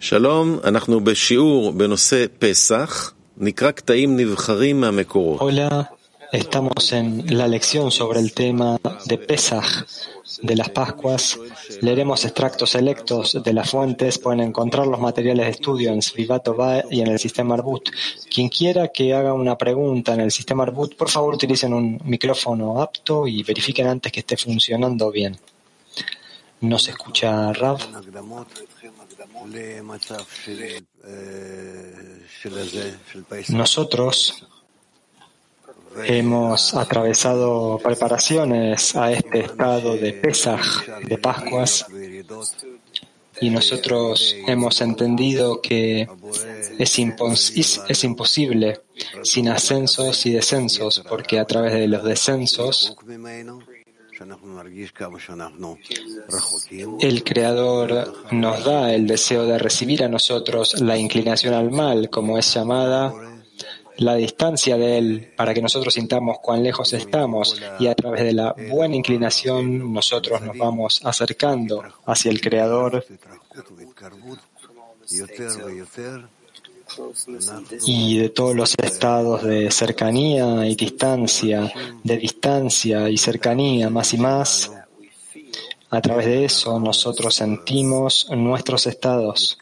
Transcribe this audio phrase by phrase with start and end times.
[0.00, 5.40] שלום, אנחנו בשיעור בנושא פסח, נקרא קטעים נבחרים מהמקורות.
[5.40, 5.90] Hola,
[6.32, 9.86] estamos en la lección sobre el tema de Pesach,
[10.42, 11.38] de las Pascuas.
[11.82, 14.18] Leeremos extractos selectos de las fuentes.
[14.18, 17.90] Pueden encontrar los materiales de estudio en Svivatova y en el sistema Arbut.
[18.32, 22.80] Quien quiera que haga una pregunta en el sistema Arbut, por favor utilicen un micrófono
[22.80, 25.36] apto y verifiquen antes que esté funcionando bien.
[26.62, 27.78] ¿No se escucha Rav?
[33.49, 34.47] Nosotros
[36.05, 41.85] hemos atravesado preparaciones a este estado de Pesaj, de Pascuas,
[43.39, 46.07] y nosotros hemos entendido que
[46.79, 48.81] es, impos es, imposible
[49.23, 52.95] sin ascensos y descensos, porque a través de los descensos
[56.99, 62.37] el Creador nos da el deseo de recibir a nosotros la inclinación al mal, como
[62.37, 63.13] es llamada
[63.97, 68.33] la distancia de Él, para que nosotros sintamos cuán lejos estamos y a través de
[68.33, 73.03] la buena inclinación nosotros nos vamos acercando hacia el Creador
[77.85, 81.71] y de todos los estados de cercanía y distancia,
[82.03, 84.71] de distancia y cercanía más y más,
[85.89, 89.57] a través de eso nosotros sentimos nuestros estados.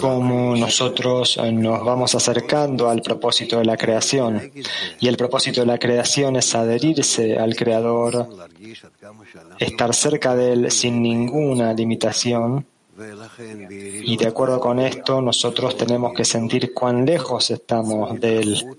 [0.00, 4.50] Como nosotros nos vamos acercando al propósito de la creación.
[5.00, 8.26] Y el propósito de la creación es adherirse al Creador,
[9.58, 12.66] estar cerca de Él sin ninguna limitación.
[14.04, 18.78] Y de acuerdo con esto, nosotros tenemos que sentir cuán lejos estamos de Él.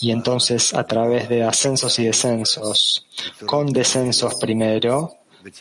[0.00, 3.06] Y entonces, a través de ascensos y descensos,
[3.44, 5.14] con descensos primero,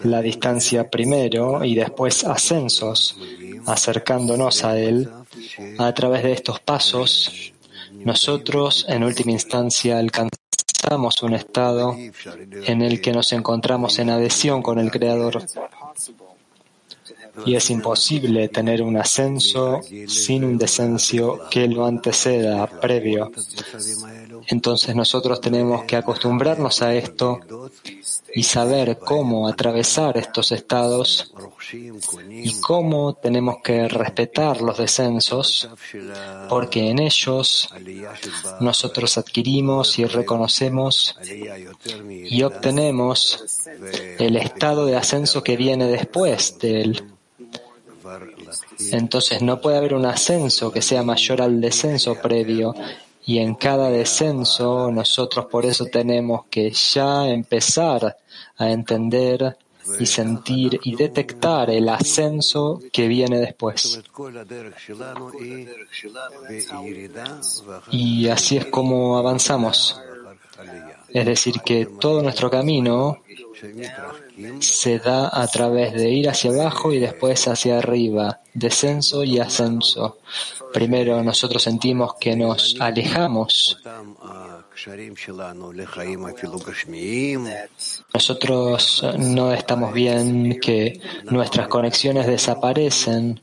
[0.03, 3.17] la distancia primero y después ascensos,
[3.65, 5.09] acercándonos a Él,
[5.77, 7.53] a través de estos pasos,
[7.91, 10.46] nosotros en última instancia alcanzamos
[11.21, 11.95] un estado
[12.65, 15.43] en el que nos encontramos en adhesión con el Creador.
[17.45, 23.31] Y es imposible tener un ascenso sin un descenso que lo anteceda, previo.
[24.47, 27.39] Entonces nosotros tenemos que acostumbrarnos a esto
[28.33, 31.33] y saber cómo atravesar estos estados
[32.29, 35.69] y cómo tenemos que respetar los descensos,
[36.49, 37.69] porque en ellos
[38.59, 41.17] nosotros adquirimos y reconocemos
[42.29, 43.67] y obtenemos
[44.19, 47.03] el estado de ascenso que viene después de él.
[48.91, 52.73] Entonces no puede haber un ascenso que sea mayor al descenso previo
[53.27, 58.17] y en cada descenso nosotros por eso tenemos que ya empezar
[58.55, 59.57] a entender
[59.99, 64.01] y sentir y detectar el ascenso que viene después.
[67.91, 70.01] Y así es como avanzamos.
[71.09, 73.23] Es decir, que todo nuestro camino
[74.59, 80.19] se da a través de ir hacia abajo y después hacia arriba, descenso y ascenso.
[80.73, 83.81] Primero nosotros sentimos que nos alejamos.
[88.13, 93.41] Nosotros no estamos bien, que nuestras conexiones desaparecen,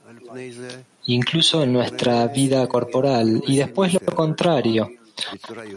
[1.06, 4.90] incluso en nuestra vida corporal, y después lo contrario.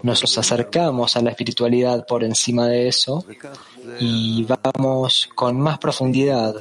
[0.04, 3.24] Nos acercamos a la espiritualidad por encima de eso
[4.00, 6.56] y vamos con más profundidad,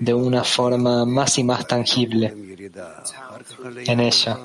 [0.00, 2.34] de una forma más y más tangible
[3.86, 4.38] en ella.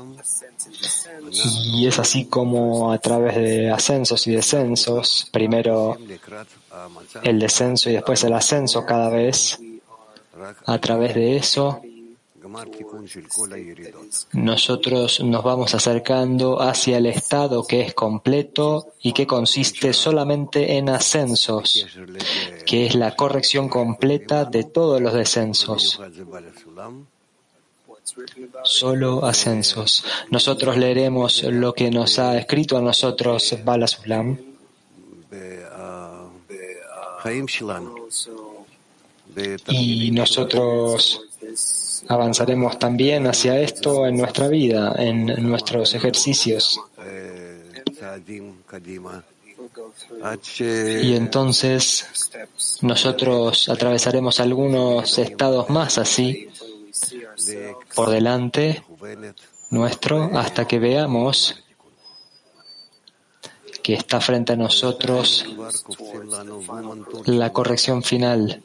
[1.73, 5.97] Y es así como a través de ascensos y descensos, primero
[7.23, 9.59] el descenso y después el ascenso cada vez,
[10.65, 11.81] a través de eso
[14.33, 20.89] nosotros nos vamos acercando hacia el estado que es completo y que consiste solamente en
[20.89, 21.85] ascensos,
[22.65, 25.99] que es la corrección completa de todos los descensos.
[28.63, 30.03] Solo ascensos.
[30.31, 34.37] Nosotros leeremos lo que nos ha escrito a nosotros Balasulam.
[39.67, 41.28] Y nosotros
[42.09, 46.81] avanzaremos también hacia esto en nuestra vida, en nuestros ejercicios.
[50.59, 52.29] Y entonces
[52.81, 56.49] nosotros atravesaremos algunos estados más así
[57.93, 58.83] por delante
[59.69, 61.63] nuestro hasta que veamos
[63.83, 65.45] que está frente a nosotros
[67.25, 68.63] la corrección final.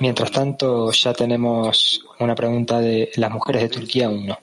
[0.00, 4.38] Mientras tanto, ya tenemos una pregunta de las mujeres de Turquía 1.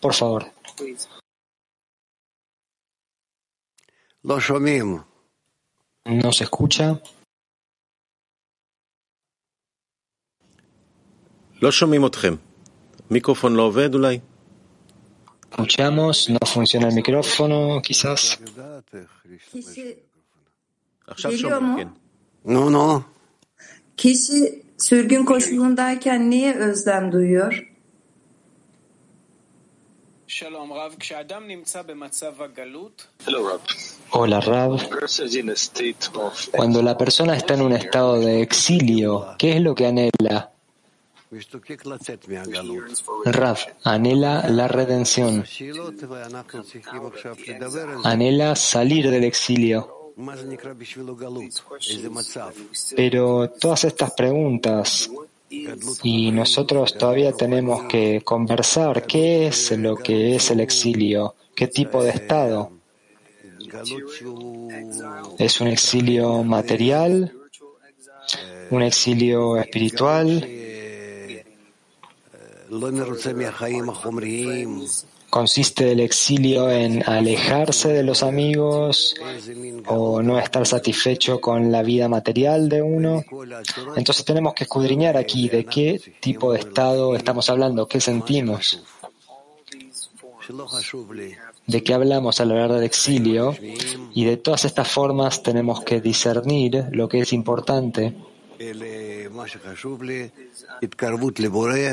[0.00, 0.46] Por favor.
[6.04, 7.00] ¿No se escucha?
[15.50, 18.38] Escuchamos, no funciona el micrófono, quizás.
[22.44, 23.19] No, no.
[24.00, 27.66] Kişi sürgün koşulundayken niye özlem duyuyor?
[34.10, 34.78] Hola Rab.
[36.52, 40.52] Cuando la persona está en un estado de exilio, ¿qué es lo que anhela?
[43.26, 45.44] Raf anhela la redención,
[48.04, 49.99] anhela salir del exilio.
[52.96, 55.10] Pero todas estas preguntas
[56.02, 62.02] y nosotros todavía tenemos que conversar qué es lo que es el exilio, qué tipo
[62.02, 62.70] de estado.
[65.38, 67.32] ¿Es un exilio material?
[68.70, 70.46] ¿Un exilio espiritual?
[75.30, 79.14] consiste el exilio en alejarse de los amigos
[79.86, 83.24] o no estar satisfecho con la vida material de uno.
[83.96, 88.82] Entonces tenemos que escudriñar aquí de qué tipo de estado estamos hablando, qué sentimos,
[91.66, 93.56] de qué hablamos al hablar del exilio
[94.12, 98.14] y de todas estas formas tenemos que discernir lo que es importante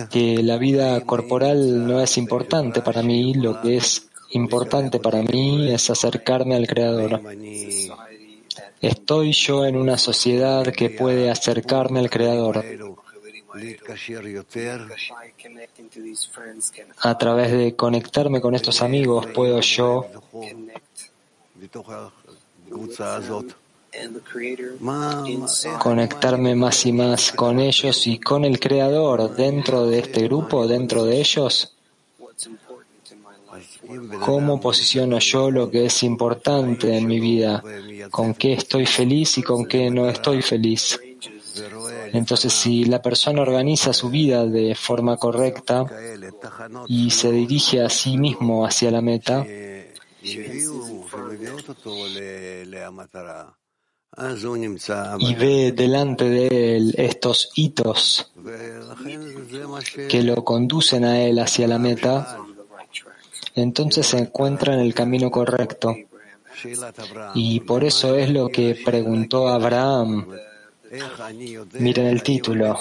[0.09, 5.71] que la vida corporal no es importante para mí, lo que es importante para mí
[5.71, 7.21] es acercarme al Creador.
[8.81, 12.61] Estoy yo en una sociedad que puede acercarme al Creador
[16.99, 20.05] a través de conectarme con estos amigos puedo yo
[25.79, 31.05] conectarme más y más con ellos y con el Creador dentro de este grupo, dentro
[31.05, 31.73] de ellos.
[34.19, 37.63] ¿Cómo posiciono yo lo que es importante en mi vida?
[38.11, 40.99] ¿Con qué estoy feliz y con qué no estoy feliz?
[42.13, 45.85] Entonces, si la persona organiza su vida de forma correcta
[46.87, 49.45] y se dirige a sí mismo hacia la meta,
[55.19, 58.31] y ve delante de él estos hitos
[60.09, 62.39] que lo conducen a él hacia la meta,
[63.55, 65.95] entonces se encuentra en el camino correcto.
[67.35, 70.27] Y por eso es lo que preguntó Abraham.
[71.79, 72.75] Miren el título,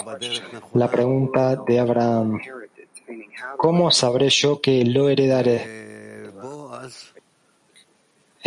[0.73, 2.39] la pregunta de Abraham.
[3.57, 5.86] ¿Cómo sabré yo que lo heredaré?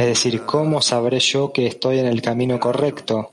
[0.00, 3.32] Es decir, ¿cómo sabré yo que estoy en el camino correcto?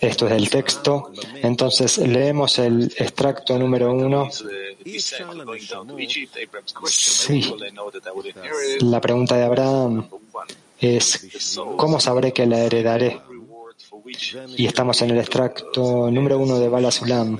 [0.00, 1.12] Esto es del texto.
[1.42, 4.30] Entonces leemos el extracto número uno.
[6.86, 7.54] Sí.
[8.80, 10.08] La pregunta de Abraham
[10.80, 13.20] es, ¿cómo sabré que la heredaré?
[14.56, 17.38] Y estamos en el extracto número uno de Balasulam.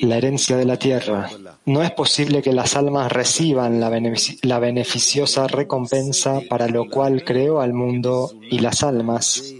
[0.00, 1.30] La herencia de la tierra.
[1.66, 7.24] No es posible que las almas reciban la, benefici- la beneficiosa recompensa para lo cual
[7.24, 9.54] creó al mundo y las almas,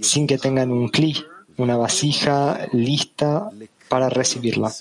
[0.00, 1.16] sin que tengan un cli,
[1.56, 3.50] una vasija lista
[3.88, 4.72] para recibirla.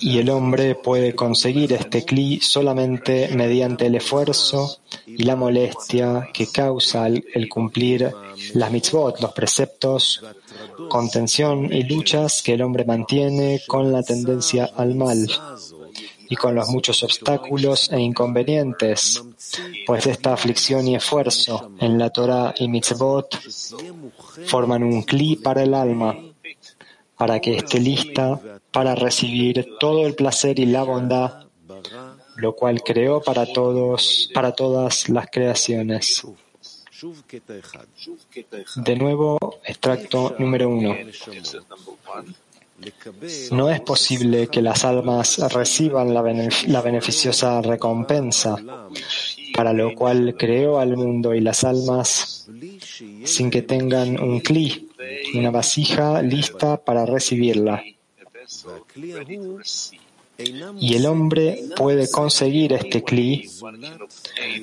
[0.00, 6.46] Y el hombre puede conseguir este cli solamente mediante el esfuerzo y la molestia que
[6.46, 8.12] causa el cumplir
[8.54, 10.22] las mitzvot, los preceptos,
[10.88, 15.26] contención y luchas que el hombre mantiene con la tendencia al mal
[16.28, 19.22] y con los muchos obstáculos e inconvenientes,
[19.86, 23.38] pues esta aflicción y esfuerzo en la Torah y mitzvot
[24.46, 26.16] forman un cli para el alma,
[27.16, 31.46] para que esté lista para recibir todo el placer y la bondad,
[32.36, 36.26] lo cual creó para todos, para todas las creaciones.
[38.76, 40.96] De nuevo, extracto número uno.
[43.52, 48.56] No es posible que las almas reciban la, beneficiosa recompensa,
[49.54, 52.48] para lo cual creó al mundo y las almas
[53.24, 54.88] sin que tengan un cli,
[55.34, 57.82] una vasija lista para recibirla.
[60.78, 63.48] Y el hombre puede conseguir este kli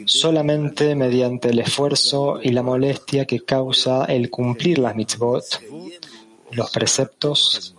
[0.05, 5.43] solamente mediante el esfuerzo y la molestia que causa el cumplir las mitzvot,
[6.51, 7.75] los preceptos,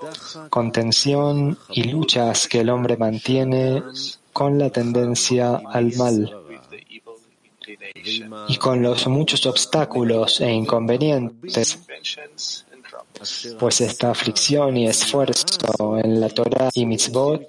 [0.50, 3.82] contención y luchas que el hombre mantiene
[4.32, 6.32] con la tendencia al mal
[8.48, 11.78] y con los muchos obstáculos e inconvenientes,
[13.58, 17.46] pues esta aflicción y esfuerzo en la Torah y mitzvot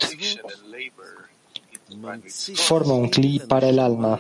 [2.56, 4.20] forma un cli para el alma,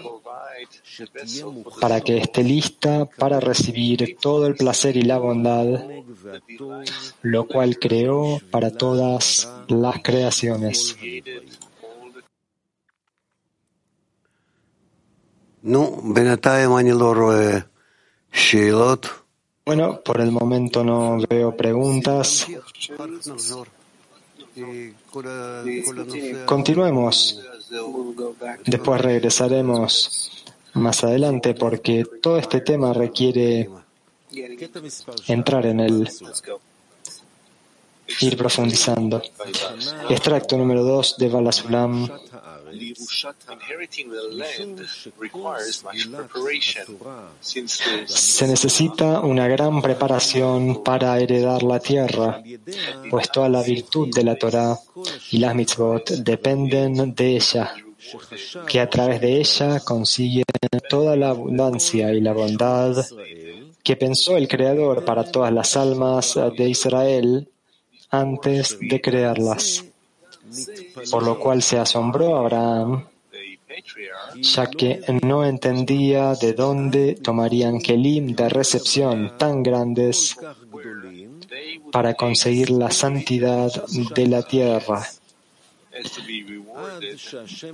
[1.81, 5.67] para que esté lista para recibir todo el placer y la bondad,
[7.21, 10.95] lo cual creó para todas las creaciones.
[15.65, 15.99] נו,
[19.65, 22.45] bueno, por el momento no veo preguntas.
[26.45, 27.41] Continuemos.
[28.65, 33.69] Después regresaremos más adelante porque todo este tema requiere
[35.27, 36.09] entrar en él,
[38.21, 39.21] ir profundizando.
[40.09, 42.07] Extracto número 2 de Balasulam
[48.07, 52.41] se necesita una gran preparación para heredar la tierra,
[53.09, 54.77] pues toda la virtud de la Torah
[55.31, 57.73] y las mitzvot dependen de ella,
[58.67, 60.45] que a través de ella consiguen
[60.89, 63.05] toda la abundancia y la bondad
[63.83, 67.47] que pensó el Creador para todas las almas de Israel
[68.09, 69.85] antes de crearlas.
[71.11, 73.05] Por lo cual se asombró Abraham,
[74.41, 80.37] ya que no entendía de dónde tomarían kelim de recepción tan grandes
[81.91, 83.71] para conseguir la santidad
[84.15, 85.07] de la tierra.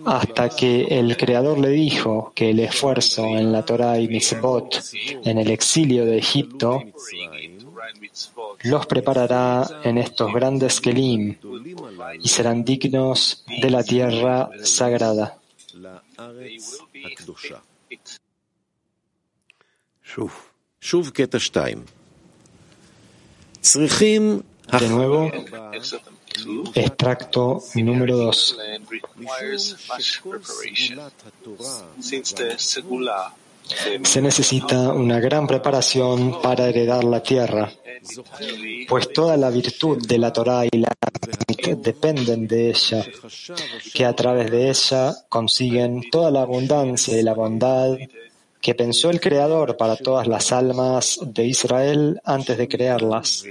[0.06, 4.80] Hasta que el Creador le dijo que el esfuerzo en la Torah y Mitzvot,
[5.26, 6.84] en el exilio de Egipto,
[8.64, 11.38] los preparará en estos grandes Kelim
[12.22, 15.38] y serán dignos de la tierra sagrada.
[24.80, 25.32] De nuevo,
[26.74, 28.58] Extracto número 2
[34.04, 37.72] se necesita una gran preparación para heredar la tierra,
[38.88, 40.92] pues toda la virtud de la Torah y la
[41.78, 43.06] dependen de ella,
[43.94, 47.98] que a través de ella consiguen toda la abundancia y la bondad
[48.62, 53.44] que pensó el Creador para todas las almas de Israel antes de crearlas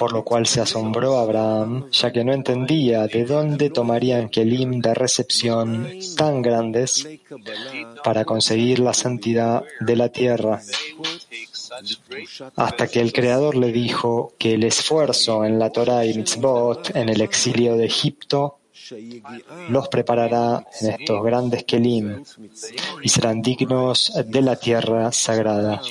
[0.00, 4.94] por lo cual se asombró Abraham, ya que no entendía de dónde tomarían kelim de
[4.94, 7.06] recepción tan grandes
[8.02, 10.62] para conseguir la santidad de la tierra,
[12.56, 17.10] hasta que el Creador le dijo que el esfuerzo en la Torah y Mitzvot, en
[17.10, 18.60] el exilio de Egipto,
[19.68, 22.24] los preparará en estos grandes kelim
[23.02, 25.82] y serán dignos de la tierra sagrada.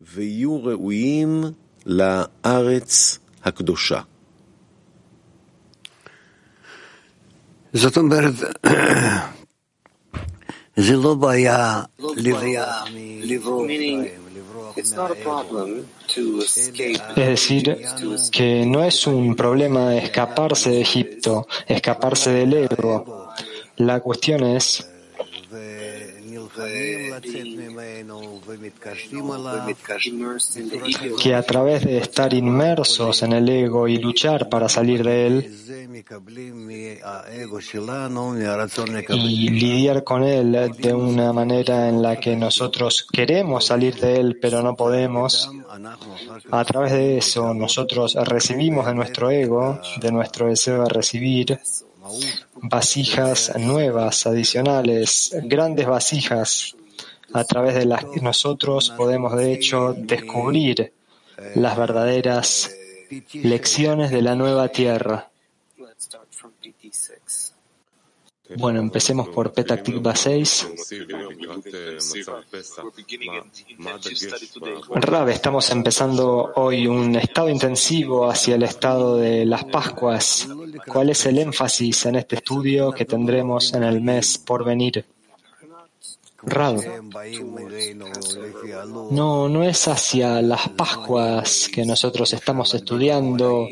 [0.00, 1.44] בכלים הגדולים הללו ויהיו ראויים
[1.86, 4.00] לארץ הקדושה.
[7.72, 8.34] זאת אומרת,
[10.76, 14.04] זה לא בעיה לברוח Meaning, ממצרים,
[14.36, 17.00] לברוח it's not a problem to escape.
[17.16, 17.64] Es decir,
[18.32, 23.30] que no es un problema escaparse de Egipto, escaparse del ego.
[23.76, 24.86] La cuestión es
[31.21, 35.61] que a través de estar inmersos en el ego y luchar para salir de él
[39.09, 44.37] y lidiar con él de una manera en la que nosotros queremos salir de él
[44.41, 45.49] pero no podemos,
[46.51, 51.59] a través de eso nosotros recibimos de nuestro ego, de nuestro deseo de recibir,
[52.55, 56.75] vasijas nuevas, adicionales, grandes vasijas,
[57.33, 60.93] a través de las que nosotros podemos de hecho descubrir
[61.55, 62.71] las verdaderas
[63.33, 65.30] lecciones de la nueva tierra.
[68.57, 70.67] Bueno, empecemos por Tikva 6.
[70.91, 71.05] We're
[72.95, 74.75] beginning an intensive study today.
[74.95, 80.49] Rab, estamos empezando hoy un estado intensivo hacia el estado de las Pascuas.
[80.87, 85.05] ¿Cuál es el énfasis en este estudio que tendremos en el mes por venir?
[86.43, 86.77] Rab,
[89.11, 93.67] no, no es hacia las Pascuas que nosotros estamos estudiando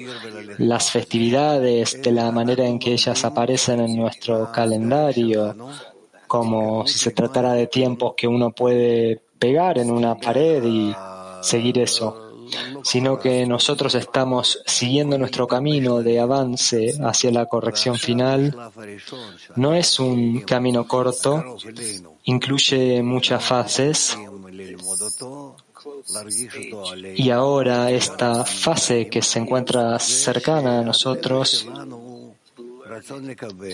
[0.59, 5.55] las festividades de la manera en que ellas aparecen en nuestro calendario,
[6.27, 10.95] como si se tratara de tiempos que uno puede pegar en una pared y
[11.41, 12.28] seguir eso
[12.83, 18.55] sino que nosotros estamos siguiendo nuestro camino de avance hacia la corrección final.
[19.55, 21.57] No es un camino corto,
[22.23, 24.17] incluye muchas fases.
[27.15, 31.67] Y ahora esta fase que se encuentra cercana a nosotros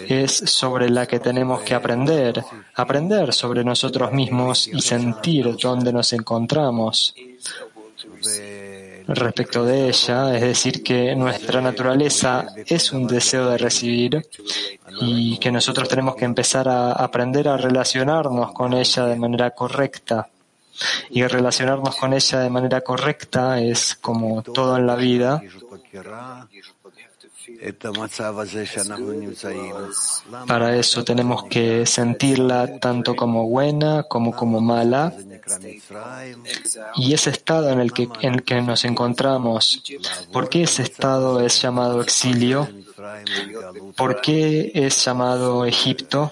[0.07, 2.43] es sobre la que tenemos que aprender,
[2.75, 7.15] aprender sobre nosotros mismos y sentir dónde nos encontramos
[9.07, 14.27] respecto de ella, es decir, que nuestra naturaleza es un deseo de recibir
[15.01, 20.29] y que nosotros tenemos que empezar a aprender a relacionarnos con ella de manera correcta.
[21.09, 25.41] Y relacionarnos con ella de manera correcta es como todo en la vida.
[30.47, 35.13] Para eso tenemos que sentirla tanto como buena como como mala.
[36.95, 39.83] Y ese estado en el que, en el que nos encontramos,
[40.31, 42.67] ¿por qué ese estado es llamado exilio?
[43.95, 46.31] ¿Por qué es llamado Egipto?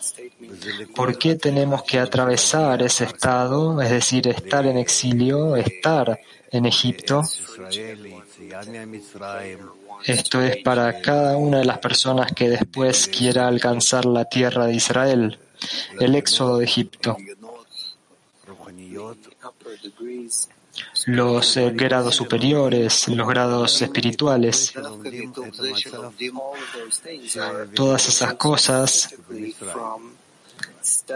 [0.96, 6.20] ¿Por qué tenemos que atravesar ese estado, es decir, estar en exilio, estar
[6.52, 7.24] en Egipto?
[10.06, 14.76] Esto es para cada una de las personas que después quiera alcanzar la tierra de
[14.76, 15.40] Israel,
[16.00, 17.18] el éxodo de Egipto.
[21.06, 24.74] Los eh, grados superiores, los grados espirituales,
[27.74, 29.16] todas esas cosas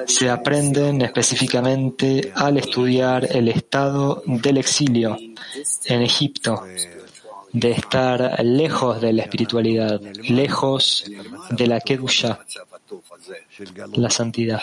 [0.06, 5.18] se aprenden específicamente al estudiar el estado del exilio
[5.86, 6.64] en Egipto
[7.60, 10.00] de estar lejos de la espiritualidad,
[10.30, 11.06] lejos
[11.50, 12.40] de la Kedusha,
[13.94, 14.62] la santidad.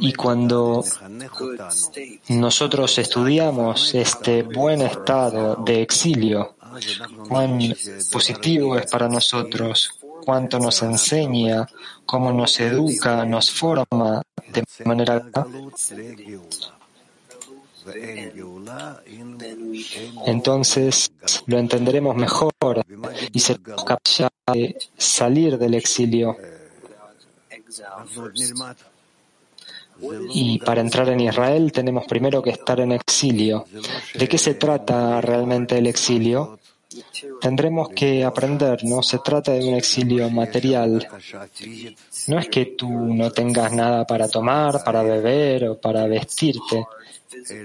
[0.00, 0.84] Y cuando
[2.28, 6.56] nosotros estudiamos este buen estado de exilio,
[7.28, 7.58] cuán
[8.12, 11.66] positivo es para nosotros, cuánto nos enseña,
[12.04, 15.22] cómo nos educa, nos forma de manera
[20.26, 21.12] entonces
[21.46, 22.52] lo entenderemos mejor
[23.32, 26.36] y seremos capaces de salir del exilio.
[30.32, 33.66] Y para entrar en Israel tenemos primero que estar en exilio.
[34.14, 36.58] ¿De qué se trata realmente el exilio?
[37.40, 41.06] Tendremos que aprender, no se trata de un exilio material.
[42.26, 46.84] No es que tú no tengas nada para tomar, para beber o para vestirte.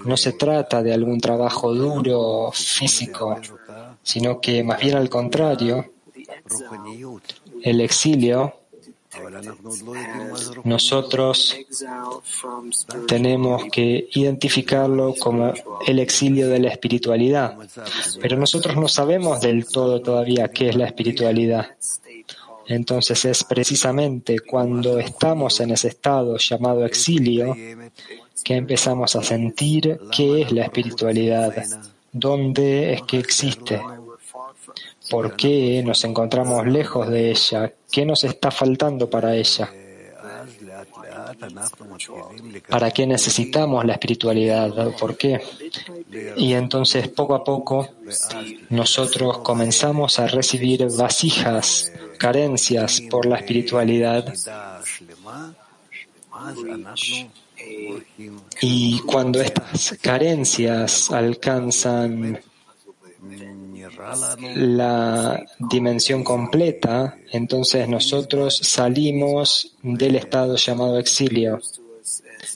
[0.05, 3.39] No se trata de algún trabajo duro físico,
[4.01, 5.93] sino que más bien al contrario,
[7.61, 8.53] el exilio,
[10.63, 11.55] nosotros
[13.07, 15.53] tenemos que identificarlo como
[15.85, 17.57] el exilio de la espiritualidad,
[18.21, 21.75] pero nosotros no sabemos del todo todavía qué es la espiritualidad.
[22.67, 27.55] Entonces es precisamente cuando estamos en ese estado llamado exilio
[28.45, 31.51] que empezamos a sentir qué es la espiritualidad,
[32.11, 33.81] dónde es que existe,
[35.09, 39.73] por qué nos encontramos lejos de ella, qué nos está faltando para ella,
[42.69, 45.41] para qué necesitamos la espiritualidad, por qué.
[46.37, 47.89] Y entonces poco a poco
[48.69, 54.31] nosotros comenzamos a recibir vasijas, carencias por la espiritualidad
[58.61, 62.39] y cuando estas carencias alcanzan
[64.55, 71.59] la dimensión completa, entonces nosotros salimos del estado llamado exilio.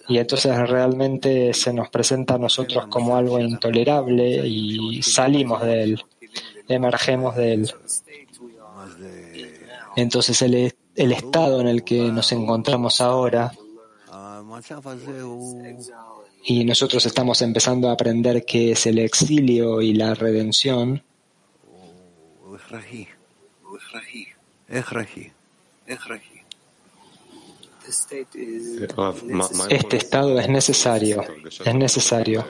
[0.07, 6.03] Y entonces realmente se nos presenta a nosotros como algo intolerable y salimos de él,
[6.67, 7.73] emergemos de él.
[9.95, 13.51] Entonces el, el estado en el que nos encontramos ahora
[16.43, 21.03] y nosotros estamos empezando a aprender qué es el exilio y la redención.
[29.69, 31.23] Este estado es necesario,
[31.65, 32.45] es necesario.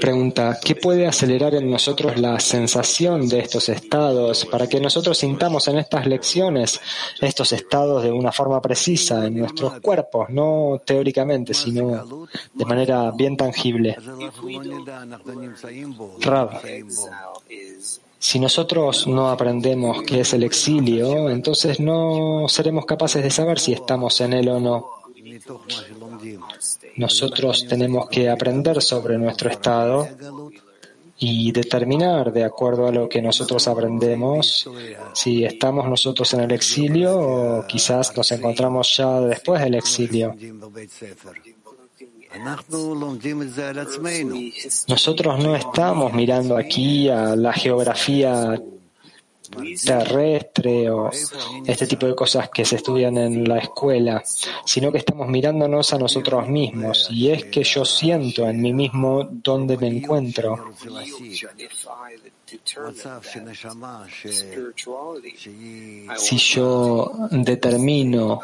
[0.00, 5.68] Pregunta, ¿qué puede acelerar en nosotros la sensación de estos estados para que nosotros sintamos
[5.68, 6.80] en estas lecciones
[7.20, 13.36] estos estados de una forma precisa en nuestros cuerpos, no teóricamente, sino de manera bien
[13.36, 13.96] tangible?
[17.56, 23.60] אז si nosotros no aprendemos qué es el exilio, entonces no seremos capaces de saber
[23.60, 24.90] si estamos en él o no.
[26.96, 30.08] Nosotros tenemos que aprender sobre nuestro estado
[31.18, 34.68] y determinar, de acuerdo a lo que nosotros aprendemos,
[35.12, 40.34] si estamos nosotros en el exilio o quizás nos encontramos ya después del exilio.
[44.88, 48.56] Nosotros no estamos mirando aquí a la geografía
[49.84, 51.10] terrestre o
[51.64, 54.22] este tipo de cosas que se estudian en la escuela,
[54.64, 57.08] sino que estamos mirándonos a nosotros mismos.
[57.10, 60.72] Y es que yo siento en mí mismo dónde me encuentro.
[66.16, 68.40] Si yo determino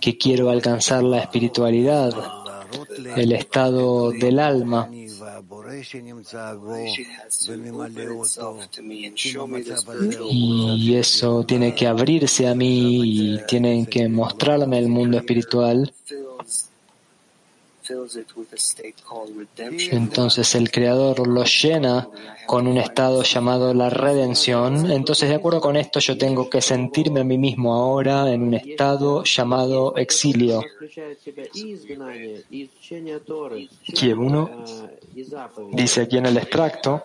[0.00, 2.39] que quiero alcanzar la espiritualidad,
[3.16, 4.88] el estado del alma.
[10.30, 15.92] Y eso tiene que abrirse a mí y tienen que mostrarme el mundo espiritual.
[19.90, 22.08] Entonces el Creador lo llena
[22.46, 24.90] con un estado llamado la redención.
[24.90, 28.54] Entonces, de acuerdo con esto, yo tengo que sentirme a mí mismo ahora en un
[28.54, 30.60] estado llamado exilio.
[33.94, 34.16] Que
[35.72, 37.04] dice aquí en el extracto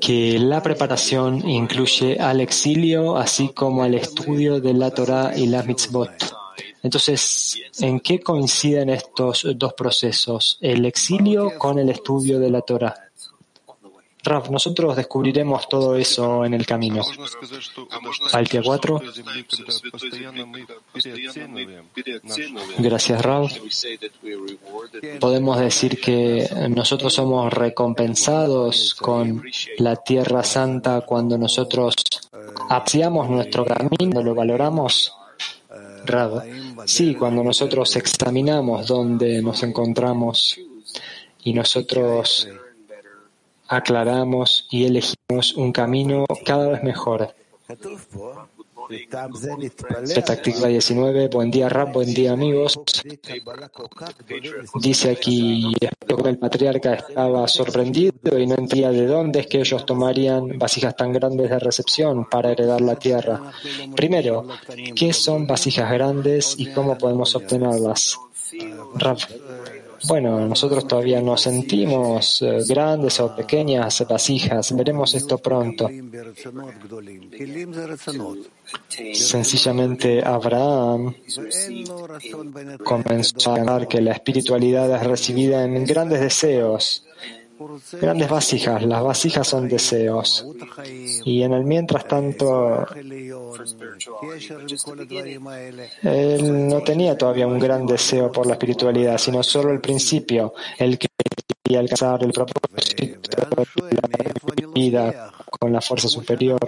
[0.00, 5.62] que la preparación incluye al exilio así como al estudio de la Torah y la
[5.62, 6.47] mitzvot.
[6.82, 12.94] Entonces, ¿en qué coinciden estos dos procesos, el exilio con el estudio de la Torah?
[14.28, 17.02] Raf, nosotros descubriremos todo eso en el camino.
[18.32, 19.00] Altia 4.
[22.78, 23.52] Gracias, Raf.
[25.20, 29.42] Podemos decir que nosotros somos recompensados con
[29.78, 31.94] la Tierra Santa cuando nosotros
[32.68, 35.17] apreciamos nuestro camino, lo valoramos.
[36.86, 40.58] Sí, cuando nosotros examinamos dónde nos encontramos
[41.44, 42.48] y nosotros
[43.68, 47.34] aclaramos y elegimos un camino cada vez mejor.
[50.24, 52.80] Táctica 19, buen día Rab, buen día amigos.
[54.80, 55.74] Dice aquí,
[56.24, 61.12] el patriarca estaba sorprendido y no entendía de dónde es que ellos tomarían vasijas tan
[61.12, 63.52] grandes de recepción para heredar la tierra.
[63.94, 64.46] Primero,
[64.94, 68.18] ¿qué son vasijas grandes y cómo podemos obtenerlas?
[68.94, 69.18] Rab.
[70.06, 74.74] Bueno, nosotros todavía nos sentimos eh, grandes o pequeñas vasijas.
[74.76, 75.88] Veremos esto pronto.
[79.12, 81.14] Sencillamente Abraham
[82.84, 87.07] comenzó a ganar que la espiritualidad es recibida en grandes deseos
[88.00, 88.82] grandes vasijas.
[88.84, 90.46] Las vasijas son deseos.
[91.24, 92.86] Y en el mientras tanto,
[96.02, 100.98] él no tenía todavía un gran deseo por la espiritualidad, sino solo el principio, el
[100.98, 101.08] que
[101.62, 106.60] quería alcanzar el propósito de la vida con la fuerza superior.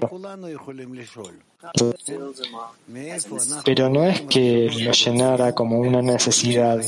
[3.64, 6.80] Pero no es que lo llenara como una necesidad.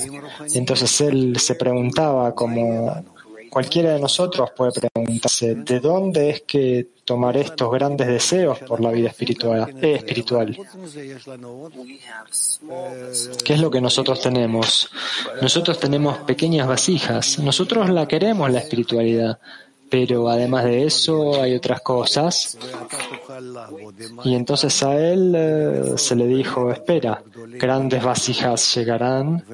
[0.55, 3.05] Entonces él se preguntaba como
[3.53, 8.91] Cualquiera de nosotros puede preguntarse, ¿de dónde es que tomaré estos grandes deseos por la
[8.91, 9.75] vida espiritual?
[9.83, 10.57] Eh, espiritual?
[13.45, 14.91] ¿Qué es lo que nosotros tenemos?
[15.43, 19.39] Nosotros tenemos pequeñas vasijas, nosotros la queremos la espiritualidad,
[19.93, 22.57] pero además de eso hay otras cosas.
[24.25, 27.23] Y entonces a él eh, se le dijo, espera,
[27.59, 29.45] grandes vasijas llegarán,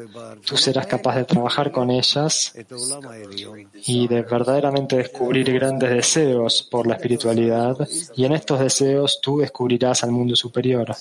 [0.46, 2.54] tú serás capaz de trabajar con ellas
[3.84, 7.76] y de verdaderamente descubrir grandes deseos por la espiritualidad.
[8.14, 10.92] Y en estos deseos tú descubrirás al mundo superior.
[10.92, 10.94] Eh,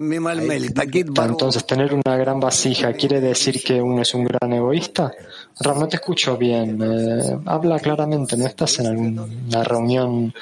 [0.00, 5.12] entonces, tener una gran vasija quiere decir que uno es un gran egoísta.
[5.60, 6.80] Ram, no te escucho bien.
[6.82, 10.32] Eh, habla claramente, no estás en alguna reunión.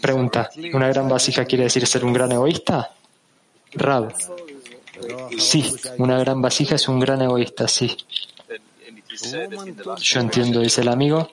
[0.00, 2.90] Pregunta: ¿una gran vasija quiere decir ser un gran egoísta?
[3.72, 4.14] Rab.
[5.38, 7.94] Sí, una gran vasija es un gran egoísta, sí.
[10.00, 11.30] Yo entiendo, dice el amigo,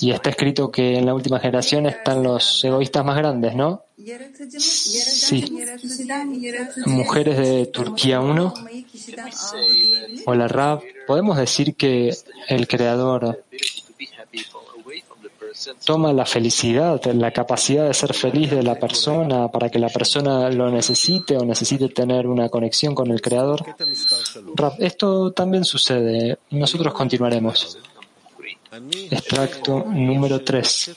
[0.00, 3.84] y está escrito que en la última generación están los egoístas más grandes, ¿no?
[4.58, 5.44] Sí.
[6.86, 8.54] Mujeres de Turquía 1.
[10.26, 12.14] Hola Rab, ¿podemos decir que
[12.48, 13.44] el Creador
[15.84, 20.50] toma la felicidad, la capacidad de ser feliz de la persona para que la persona
[20.50, 23.64] lo necesite o necesite tener una conexión con el Creador.
[24.78, 26.38] Esto también sucede.
[26.50, 27.78] Nosotros continuaremos.
[29.10, 30.96] Extracto número 3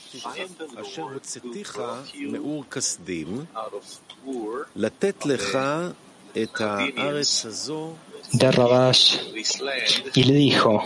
[8.32, 9.16] de Rabash
[10.14, 10.82] y le dijo,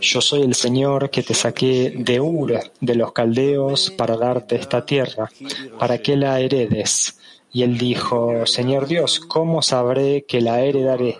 [0.00, 4.84] yo soy el Señor que te saqué de Ur, de los caldeos, para darte esta
[4.84, 5.30] tierra,
[5.78, 7.18] para que la heredes.
[7.52, 11.18] Y él dijo, Señor Dios, ¿cómo sabré que la heredaré?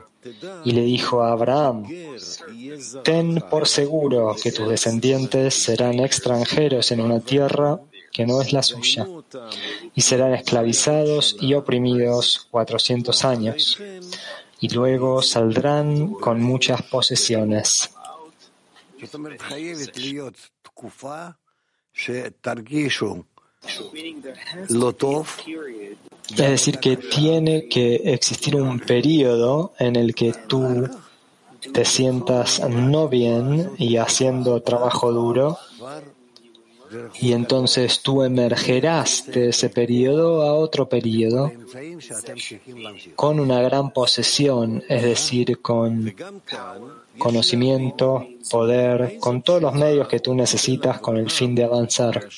[0.65, 1.87] Y le dijo a Abraham,
[3.03, 7.81] ten por seguro que tus descendientes serán extranjeros en una tierra
[8.13, 9.07] que no es la suya,
[9.95, 13.79] y serán esclavizados y oprimidos cuatrocientos años
[14.61, 17.91] y luego saldrán con muchas posesiones.
[26.31, 30.89] Es decir, que tiene que existir un periodo en el que tú
[31.73, 35.59] te sientas no bien y haciendo trabajo duro
[37.21, 41.53] y entonces tú emergerás de ese periodo a otro periodo
[43.15, 46.15] con una gran posesión, es decir, con
[47.19, 52.29] conocimiento, poder, con todos los medios que tú necesitas con el fin de avanzar.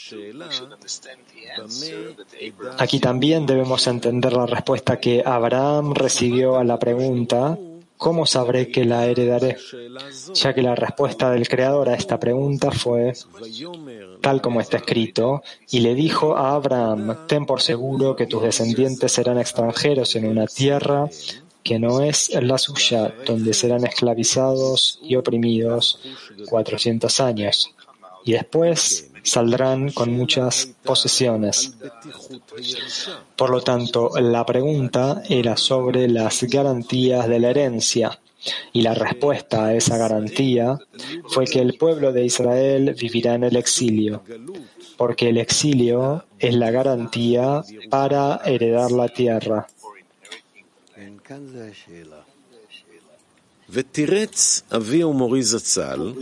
[2.79, 7.59] Aquí también debemos entender la respuesta que Abraham recibió a la pregunta
[8.03, 9.57] ¿Cómo sabré que la heredaré?
[10.35, 13.13] Ya que la respuesta del Creador a esta pregunta fue
[14.23, 19.13] tal como está escrito, y le dijo a Abraham, ten por seguro que tus descendientes
[19.13, 21.11] serán extranjeros en una tierra
[21.63, 26.01] que no es la suya, donde serán esclavizados y oprimidos
[26.49, 27.75] cuatrocientos años.
[28.25, 31.75] Y después saldrán con muchas posesiones.
[33.37, 38.19] Por lo tanto, la pregunta era sobre las garantías de la herencia.
[38.73, 40.79] Y la respuesta a esa garantía
[41.29, 44.23] fue que el pueblo de Israel vivirá en el exilio,
[44.97, 49.67] porque el exilio es la garantía para heredar la tierra.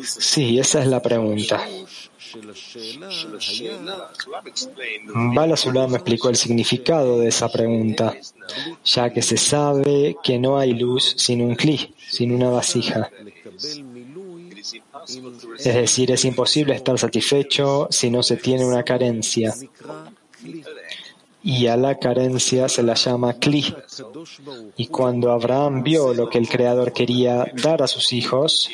[0.05, 1.67] Sí, esa es la pregunta.
[5.35, 8.15] Bala Sulam explicó el significado de esa pregunta,
[8.85, 13.11] ya que se sabe que no hay luz sin un cli, sin una vasija.
[15.59, 19.55] Es decir, es imposible estar satisfecho si no se tiene una carencia.
[21.43, 23.75] Y a la carencia se la llama Kli.
[24.77, 28.69] Y cuando Abraham vio lo que el Creador quería dar a sus hijos,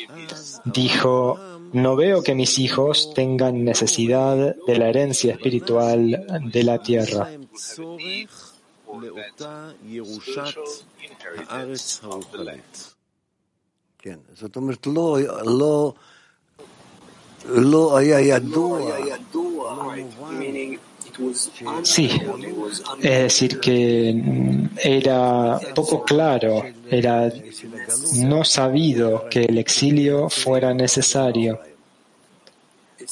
[0.65, 1.39] dijo,
[1.73, 7.29] no veo que mis hijos tengan necesidad de la herencia espiritual de la tierra.
[21.83, 22.09] Sí,
[23.01, 27.31] es decir, que era poco claro, era
[28.17, 31.59] no sabido que el exilio fuera necesario.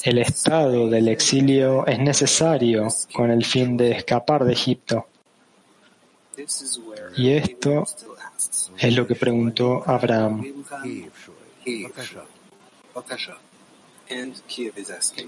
[0.02, 5.06] El estado del exilio es necesario con el fin de escapar de Egipto.
[7.16, 7.84] Y esto
[8.78, 10.44] es lo que preguntó Abraham.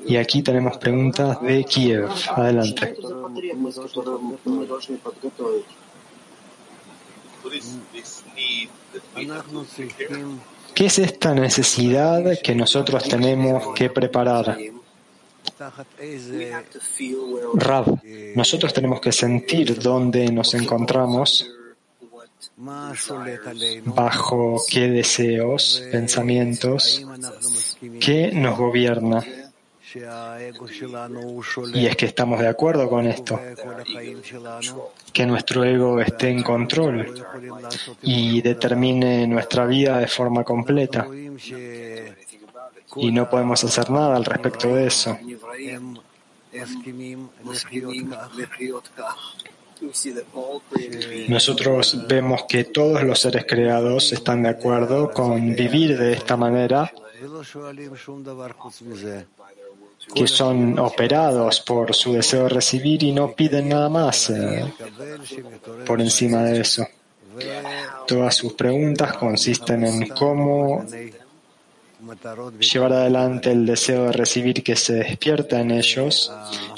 [0.06, 2.08] Y aquí tenemos preguntas de Kiev.
[2.34, 2.96] Adelante.
[10.74, 14.58] ¿Qué es esta necesidad que nosotros tenemos que preparar?
[17.54, 18.00] Rab,
[18.34, 21.50] nosotros tenemos que sentir dónde nos encontramos
[23.86, 27.04] bajo qué deseos, pensamientos,
[28.00, 29.24] qué nos gobierna.
[31.74, 33.40] Y es que estamos de acuerdo con esto,
[35.12, 37.24] que nuestro ego esté en control
[38.02, 41.06] y determine nuestra vida de forma completa.
[42.96, 45.18] Y no podemos hacer nada al respecto de eso.
[51.28, 56.92] Nosotros vemos que todos los seres creados están de acuerdo con vivir de esta manera,
[60.14, 64.72] que son operados por su deseo de recibir y no piden nada más eh,
[65.86, 66.86] por encima de eso.
[68.06, 70.84] Todas sus preguntas consisten en cómo
[72.58, 76.32] llevar adelante el deseo de recibir que se despierta en ellos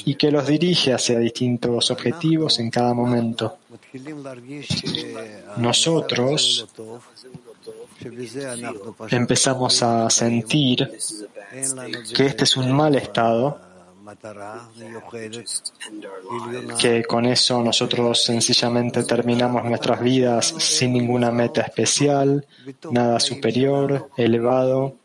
[0.05, 3.59] y que los dirige hacia distintos objetivos en cada momento.
[5.57, 6.67] Nosotros
[9.11, 10.91] empezamos a sentir
[12.15, 13.61] que este es un mal estado,
[16.81, 22.47] que con eso nosotros sencillamente terminamos nuestras vidas sin ninguna meta especial,
[22.91, 24.97] nada superior, elevado.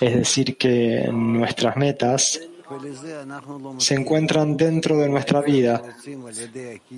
[0.00, 2.40] Es decir, que nuestras metas
[3.78, 5.82] se encuentran dentro de nuestra vida,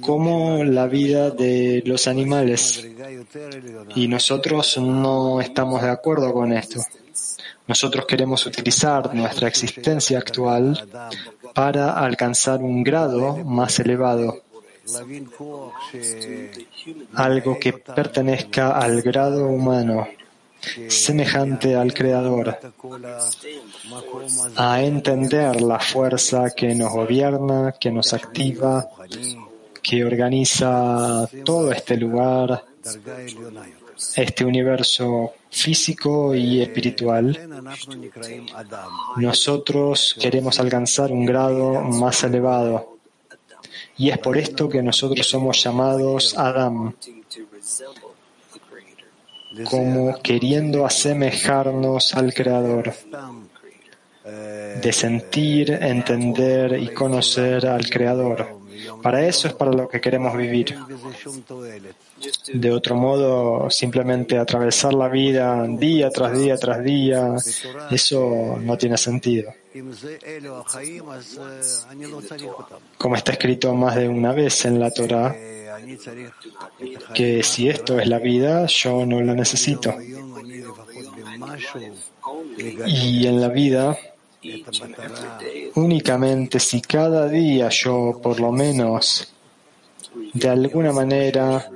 [0.00, 2.88] como la vida de los animales.
[3.94, 6.80] Y nosotros no estamos de acuerdo con esto.
[7.66, 10.88] Nosotros queremos utilizar nuestra existencia actual
[11.54, 14.42] para alcanzar un grado más elevado,
[17.14, 20.06] algo que pertenezca al grado humano
[20.88, 22.58] semejante al Creador,
[24.56, 28.88] a entender la fuerza que nos gobierna, que nos activa,
[29.82, 32.64] que organiza todo este lugar,
[34.16, 37.38] este universo físico y espiritual,
[39.16, 42.96] nosotros queremos alcanzar un grado más elevado.
[43.96, 46.94] Y es por esto que nosotros somos llamados Adam,
[49.64, 52.92] como queriendo asemejarnos al Creador,
[54.24, 58.60] de sentir, entender y conocer al Creador.
[59.02, 60.76] Para eso es para lo que queremos vivir.
[62.52, 67.34] De otro modo, simplemente atravesar la vida día tras día tras día,
[67.90, 69.52] eso no tiene sentido.
[72.98, 75.34] Como está escrito más de una vez en la Torah,
[77.14, 79.94] que si esto es la vida, yo no la necesito.
[82.86, 83.96] Y en la vida,
[85.74, 89.32] únicamente si cada día yo por lo menos
[90.32, 91.70] de alguna manera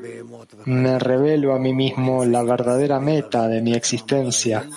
[0.64, 4.68] me revelo a mí mismo la verdadera meta de mi existencia,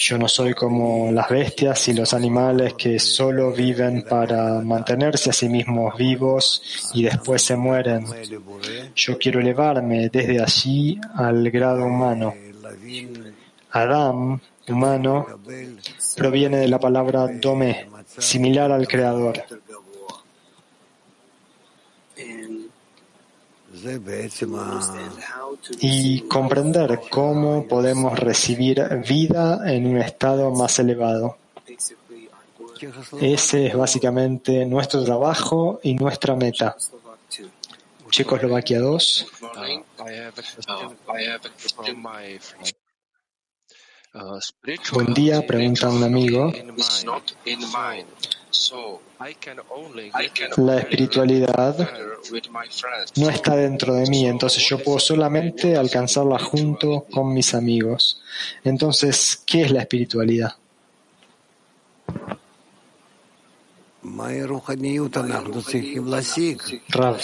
[0.00, 5.32] yo no soy como las bestias y los animales que solo viven para mantenerse a
[5.34, 8.06] sí mismos vivos y después se mueren.
[8.96, 12.34] Yo quiero elevarme desde allí al grado humano.
[13.72, 15.26] Adam, humano,
[16.16, 17.86] proviene de la palabra dome,
[18.16, 19.44] similar al Creador.
[25.80, 31.38] Y comprender cómo podemos recibir vida en un estado más elevado.
[33.20, 36.76] Ese es básicamente nuestro trabajo y nuestra meta.
[38.10, 39.26] Checoslovaquia 2.
[44.92, 46.52] Buen día, pregunta un amigo.
[50.56, 51.90] La espiritualidad
[53.16, 58.20] no está dentro de mí, entonces yo puedo solamente alcanzarla junto con mis amigos.
[58.64, 60.54] Entonces, ¿qué es la espiritualidad?
[66.88, 67.20] Rav.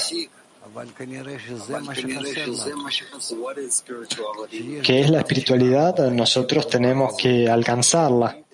[4.82, 6.10] ¿Qué es la espiritualidad?
[6.10, 8.45] Nosotros tenemos que alcanzarla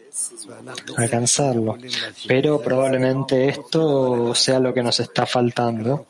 [0.97, 1.79] alcanzarlo.
[2.27, 6.07] Pero probablemente esto sea lo que nos está faltando.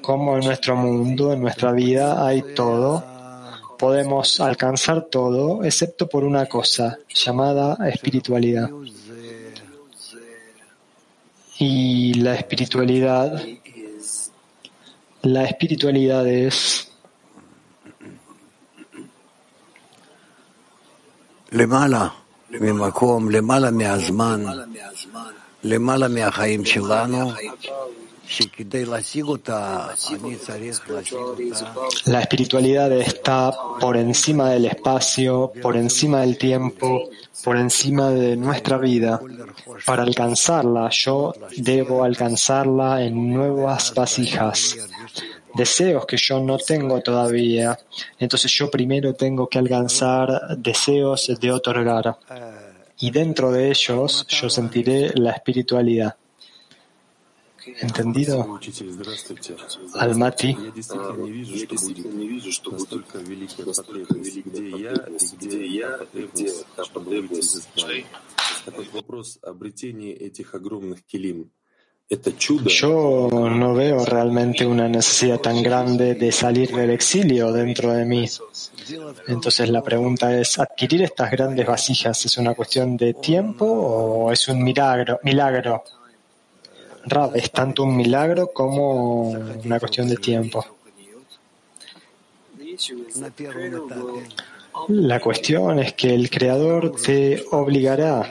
[0.00, 3.04] Como en nuestro mundo, en nuestra vida, hay todo,
[3.78, 8.70] podemos alcanzar todo, excepto por una cosa llamada espiritualidad.
[11.58, 13.42] Y la espiritualidad,
[15.22, 16.90] la espiritualidad es
[21.50, 22.23] le mala
[32.06, 37.10] la espiritualidad está por encima del espacio, por encima del tiempo,
[37.44, 39.20] por encima de nuestra vida.
[39.84, 44.76] Para alcanzarla, yo debo alcanzarla en nuevas vasijas
[45.54, 47.78] deseos que yo no tengo todavía.
[48.18, 52.18] Entonces yo primero tengo que alcanzar deseos de otorgar.
[52.98, 56.16] Y dentro de ellos yo sentiré la espiritualidad.
[57.80, 58.60] ¿Entendido?
[59.94, 60.56] Almaty.
[72.08, 78.04] Este Yo no veo realmente una necesidad tan grande de salir del exilio dentro de
[78.04, 78.26] mí.
[79.26, 84.46] Entonces la pregunta es, ¿adquirir estas grandes vasijas es una cuestión de tiempo o es
[84.48, 85.18] un milagro?
[85.22, 85.82] milagro?
[87.06, 90.64] Rab, es tanto un milagro como una cuestión de tiempo.
[94.88, 98.28] La cuestión es que el Creador te obligará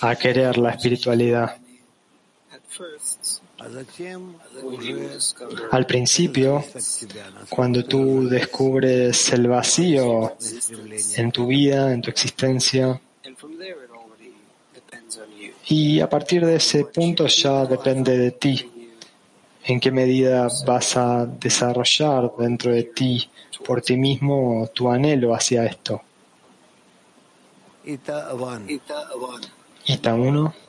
[0.00, 1.56] a querer la espiritualidad.
[5.70, 6.64] Al principio,
[7.48, 10.36] cuando tú descubres el vacío
[11.16, 13.00] en tu vida, en tu existencia,
[15.68, 18.72] y a partir de ese punto ya depende de ti
[19.64, 23.28] en qué medida vas a desarrollar dentro de ti,
[23.64, 26.02] por ti mismo, tu anhelo hacia esto.
[29.86, 30.65] Ita 1.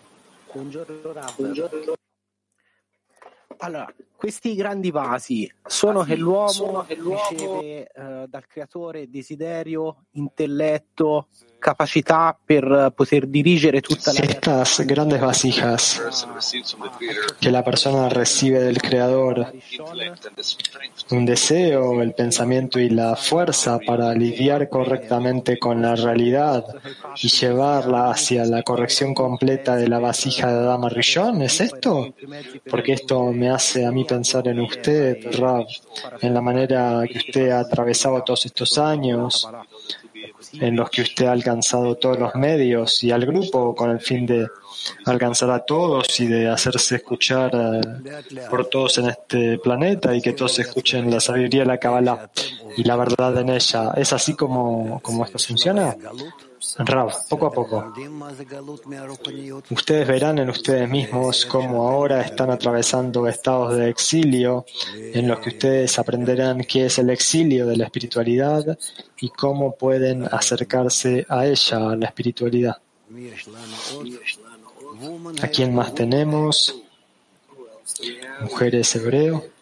[3.59, 11.27] Allora, questi grandi vasi sono che l'uomo riceve eh, dal creatore desiderio, intelletto,
[11.67, 16.01] capacità per poter dirigere tutta la Estas grandes vasijas
[17.41, 19.51] que la persona recibe del Creador,
[21.09, 26.63] un deseo, el pensamiento y la fuerza para lidiar correctamente con la realidad
[27.21, 32.13] y llevarla hacia la corrección completa de la vasija de Adama Rishon, ¿es esto?
[32.69, 35.65] Porque esto me hace a mí pensar en usted, Rab,
[36.21, 39.49] en la manera que usted ha atravesado todos estos años,
[40.59, 44.25] en los que usted ha alcanzado todos los medios y al grupo con el fin
[44.25, 44.47] de
[45.05, 50.33] alcanzar a todos y de hacerse escuchar eh, por todos en este planeta y que
[50.33, 52.29] todos escuchen la sabiduría de la Kabbalah
[52.75, 53.91] y la verdad en ella.
[53.95, 55.95] ¿Es así como, como esto funciona?
[56.79, 57.93] Rab, poco a poco.
[59.69, 64.65] Ustedes verán en ustedes mismos cómo ahora están atravesando estados de exilio
[64.95, 68.77] en los que ustedes aprenderán qué es el exilio de la espiritualidad
[69.19, 72.77] y cómo pueden acercarse a ella, a la espiritualidad.
[75.41, 76.75] ¿A quién más tenemos?
[78.41, 79.56] Mujeres hebreo.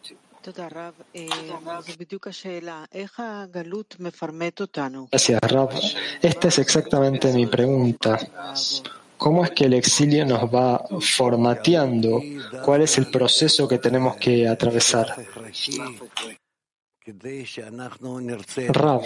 [5.12, 5.70] Gracias, Rab.
[6.22, 8.20] Esta es exactamente mi pregunta.
[9.18, 12.22] ¿Cómo es que el exilio nos va formateando?
[12.64, 15.16] ¿Cuál es el proceso que tenemos que atravesar?
[18.70, 19.02] Rab,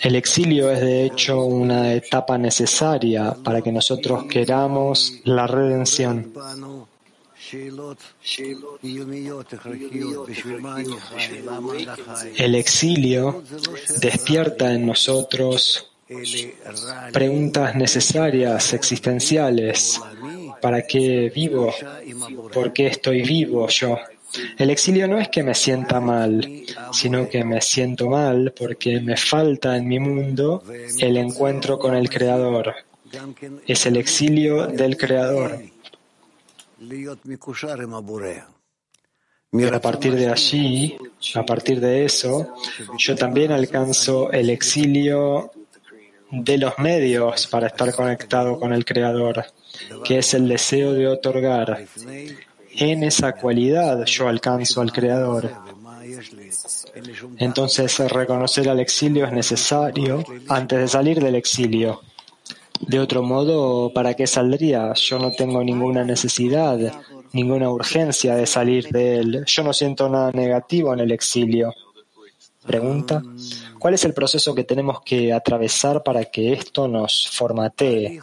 [0.00, 6.32] el exilio es de hecho una etapa necesaria para que nosotros queramos la redención.
[12.36, 13.42] El exilio
[14.00, 15.90] despierta en nosotros
[17.12, 20.00] preguntas necesarias, existenciales.
[20.60, 21.74] ¿Para qué vivo?
[22.52, 23.98] ¿Por qué estoy vivo yo?
[24.58, 29.16] El exilio no es que me sienta mal, sino que me siento mal porque me
[29.16, 30.62] falta en mi mundo
[30.98, 32.74] el encuentro con el Creador.
[33.66, 35.62] Es el exilio del Creador.
[39.74, 40.96] A partir de allí,
[41.34, 42.54] a partir de eso,
[42.98, 45.50] yo también alcanzo el exilio
[46.30, 49.44] de los medios para estar conectado con el Creador,
[50.04, 51.86] que es el deseo de otorgar.
[52.78, 55.50] En esa cualidad yo alcanzo al Creador.
[57.38, 62.00] Entonces reconocer al exilio es necesario antes de salir del exilio.
[62.80, 64.92] De otro modo, ¿para qué saldría?
[64.94, 66.78] Yo no tengo ninguna necesidad,
[67.32, 69.44] ninguna urgencia de salir de él.
[69.46, 71.72] Yo no siento nada negativo en el exilio.
[72.66, 73.22] Pregunta,
[73.78, 78.20] ¿cuál es el proceso que tenemos que atravesar para que esto nos formatee,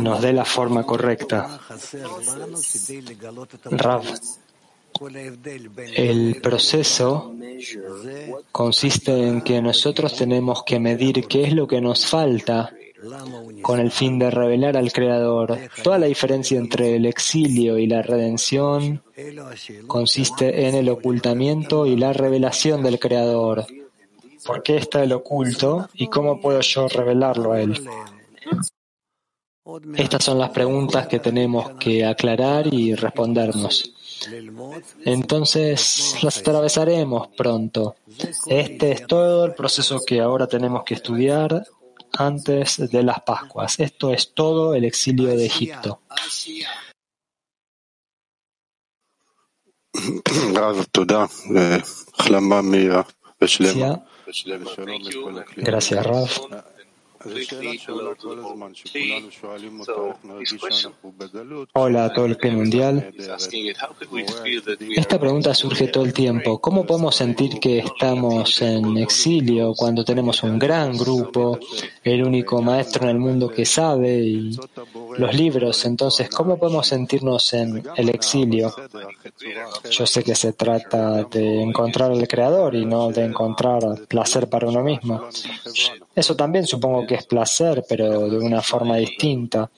[0.00, 1.60] nos dé la forma correcta?
[3.70, 4.04] Rav,
[5.96, 7.34] el proceso
[8.52, 12.72] consiste en que nosotros tenemos que medir qué es lo que nos falta
[13.62, 15.58] con el fin de revelar al Creador.
[15.82, 19.02] Toda la diferencia entre el exilio y la redención
[19.86, 23.66] consiste en el ocultamiento y la revelación del Creador.
[24.44, 27.88] ¿Por qué está el oculto y cómo puedo yo revelarlo a Él?
[29.96, 33.95] Estas son las preguntas que tenemos que aclarar y respondernos.
[35.04, 37.96] Entonces las atravesaremos pronto.
[38.46, 41.66] Este es todo el proceso que ahora tenemos que estudiar
[42.12, 43.78] antes de las Pascuas.
[43.80, 46.00] Esto es todo el exilio de Egipto.
[55.56, 56.06] Gracias,
[61.72, 63.12] Hola a todo el que mundial.
[64.96, 66.60] Esta pregunta surge todo el tiempo.
[66.60, 71.58] ¿Cómo podemos sentir que estamos en exilio cuando tenemos un gran grupo,
[72.02, 74.58] el único maestro en el mundo que sabe y
[75.18, 75.84] los libros?
[75.84, 78.74] Entonces, ¿cómo podemos sentirnos en el exilio?
[79.90, 84.68] Yo sé que se trata de encontrar al Creador y no de encontrar placer para
[84.68, 85.28] uno mismo.
[86.16, 89.70] Eso también supongo que es placer, pero de una forma distinta.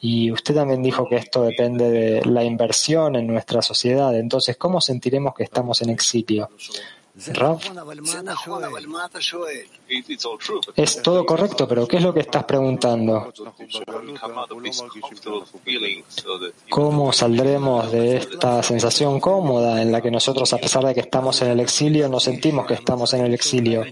[0.00, 4.16] Y usted también dijo que esto depende de la inversión en nuestra sociedad.
[4.18, 6.48] Entonces, ¿cómo sentiremos que estamos en exilio?
[7.34, 7.60] Rav,
[10.76, 13.30] es todo correcto, pero ¿qué es lo que estás preguntando?
[16.70, 21.42] ¿Cómo saldremos de esta sensación cómoda en la que nosotros, a pesar de que estamos
[21.42, 23.84] en el exilio, no sentimos que estamos en el exilio?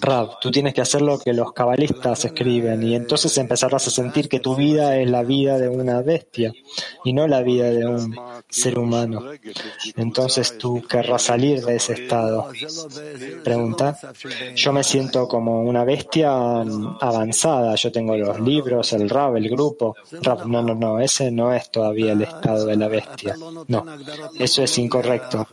[0.00, 4.28] Rab, tú tienes que hacer lo que los cabalistas escriben y entonces empezarás a sentir
[4.28, 6.52] que tu vida es la vida de una bestia
[7.04, 8.16] y no la vida de un
[8.48, 9.22] ser humano.
[9.96, 12.48] Entonces tú querrás salir de ese estado.
[13.42, 13.98] Pregunta,
[14.54, 19.48] yo me siento como una bestia mm, avanzada, yo tengo los libros, el Rab, el
[19.48, 19.96] grupo.
[20.22, 23.36] Rab, no, no, no, ese no es todavía el estado de la bestia.
[23.68, 23.84] No,
[24.38, 25.46] eso es incorrecto.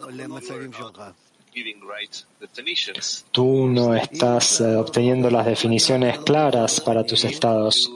[3.32, 7.90] Tú no estás eh, obteniendo las definiciones claras para tus estados.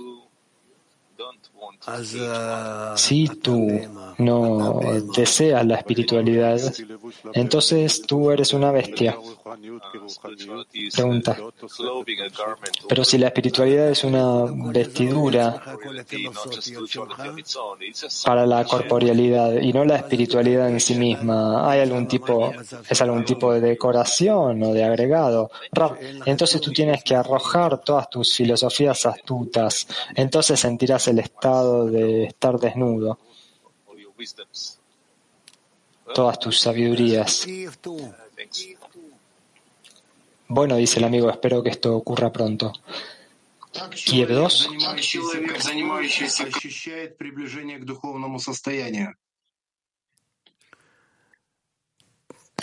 [2.96, 3.82] Si tú
[4.18, 4.80] no
[5.16, 6.60] deseas la espiritualidad,
[7.34, 9.18] entonces tú eres una bestia.
[10.96, 11.38] Pregunta.
[12.90, 15.62] Pero si la espiritualidad es una vestidura
[18.26, 22.52] para la corporealidad y no la espiritualidad en sí misma, ¿hay algún tipo,
[22.90, 25.52] es algún tipo de decoración o de agregado?
[26.26, 29.88] Entonces tú tienes que arrojar todas tus filosofías astutas.
[30.16, 33.20] Entonces sentirás el estado de estar desnudo
[36.16, 37.46] todas tus sabidurías.
[40.48, 42.72] Bueno, dice el amigo, espero que esto ocurra pronto.
[44.06, 44.70] Kiev 2.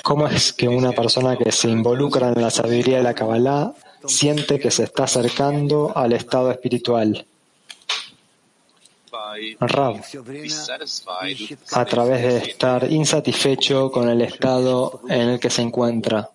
[0.03, 3.75] ¿Cómo es que una persona que se involucra en la sabiduría de la Kabbalah
[4.07, 7.27] siente que se está acercando al estado espiritual?
[9.61, 10.03] Rab,
[11.73, 16.31] a través de estar insatisfecho con el estado en el que se encuentra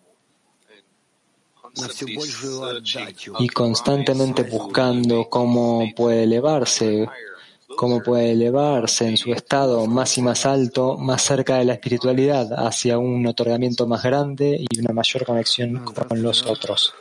[3.39, 7.07] y constantemente buscando cómo puede elevarse,
[7.75, 12.47] cómo puede elevarse en su estado más y más alto, más cerca de la espiritualidad,
[12.65, 16.93] hacia un otorgamiento más grande y una mayor conexión con los otros.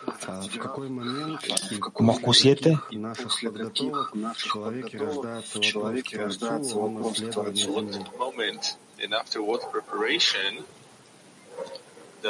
[2.00, 2.78] Moscú 7.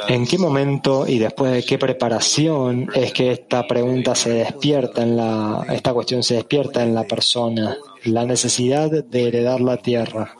[0.07, 5.17] ¿En qué momento y después de qué preparación es que esta pregunta se despierta en
[5.17, 7.77] la, esta cuestión se despierta en la persona?
[8.03, 10.35] La necesidad de heredar la tierra.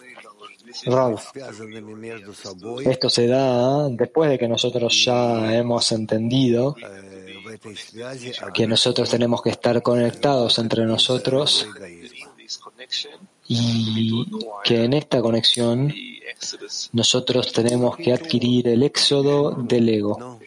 [2.86, 6.76] Esto se da después de que nosotros ya hemos entendido
[8.53, 11.68] que nosotros tenemos que estar conectados entre nosotros
[13.47, 14.26] y
[14.64, 15.93] que en esta conexión
[16.93, 20.39] nosotros tenemos que adquirir el éxodo del ego.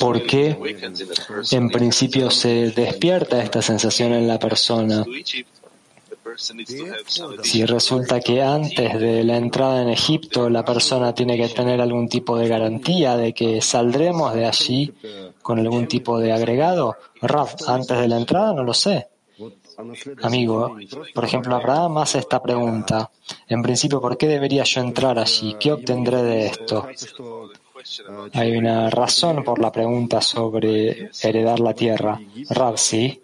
[0.00, 0.56] ¿Por qué
[1.50, 5.04] en principio se despierta esta sensación en la persona?
[7.42, 12.08] Si resulta que antes de la entrada en Egipto la persona tiene que tener algún
[12.08, 14.92] tipo de garantía de que saldremos de allí
[15.42, 19.08] con algún tipo de agregado, Raf, antes de la entrada no lo sé.
[20.22, 20.76] Amigo,
[21.14, 23.10] por ejemplo, Abraham hace esta pregunta.
[23.46, 25.54] En principio, ¿por qué debería yo entrar allí?
[25.60, 26.88] ¿Qué obtendré de esto?
[28.32, 32.20] Hay una razón por la pregunta sobre heredar la tierra.
[32.50, 33.22] Rab, sí.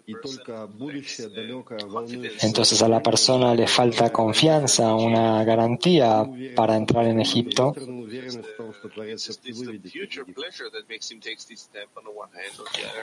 [2.41, 6.25] Entonces a la persona le falta confianza, una garantía
[6.55, 7.73] para entrar en Egipto.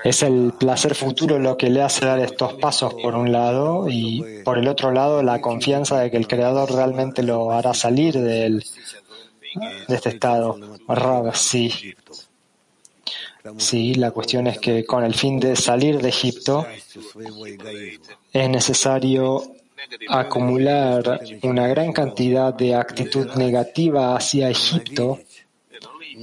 [0.04, 4.42] Es el placer futuro lo que le hace dar estos pasos por un lado y
[4.44, 8.64] por el otro lado la confianza de que el Creador realmente lo hará salir del,
[9.88, 10.58] de este estado.
[10.88, 11.94] Rab, sí.
[13.56, 16.66] Sí, la cuestión es que con el fin de salir de Egipto
[18.32, 19.42] es necesario
[20.08, 25.18] acumular una gran cantidad de actitud negativa hacia Egipto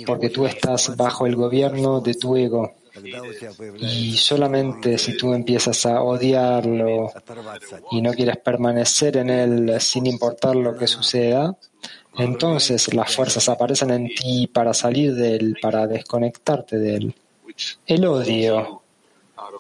[0.06, 2.76] porque tú estás bajo el gobierno de tu ego.
[3.80, 7.12] Y solamente si tú empiezas a odiarlo
[7.92, 11.56] y no quieres permanecer en él sin importar lo que suceda,
[12.18, 17.16] entonces las fuerzas aparecen en ti para salir de él, para desconectarte de él.
[17.86, 18.82] El odio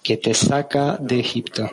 [0.04, 1.70] que te saca de Egipto.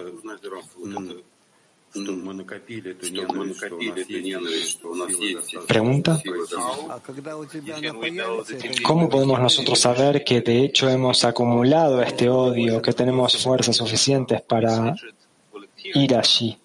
[5.66, 6.22] Pregunta.
[8.82, 14.42] ¿Cómo podemos nosotros saber que de hecho hemos acumulado este odio, que tenemos fuerzas suficientes
[14.42, 14.94] para
[15.94, 16.58] ir allí?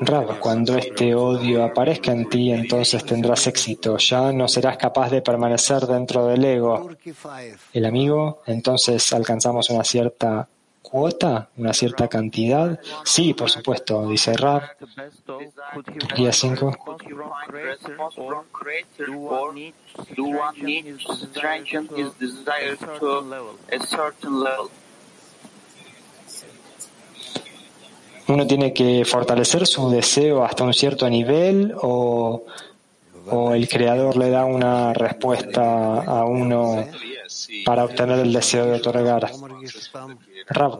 [0.00, 3.96] Rab, cuando este odio aparezca en ti, entonces tendrás éxito.
[3.98, 6.90] Ya no serás capaz de permanecer dentro del ego.
[7.72, 10.48] El amigo, entonces alcanzamos una cierta
[10.82, 12.78] cuota, una cierta cantidad.
[13.04, 14.62] Sí, por supuesto, dice Rab.
[16.16, 16.76] Día 5.
[28.28, 32.44] Uno tiene que fortalecer su deseo hasta un cierto nivel o,
[33.30, 36.86] o, el creador le da una respuesta a uno
[37.64, 39.30] para obtener el deseo de otorgar.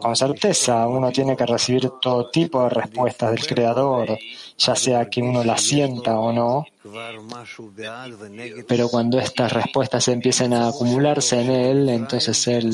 [0.01, 4.19] Con certeza uno tiene que recibir todo tipo de respuestas del creador,
[4.57, 6.67] ya sea que uno las sienta o no,
[8.67, 12.73] pero cuando estas respuestas empiecen a acumularse en él, entonces él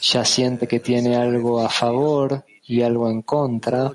[0.00, 3.92] ya siente que tiene algo a favor y algo en contra,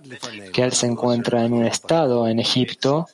[0.54, 3.08] que él se encuentra en un estado en Egipto,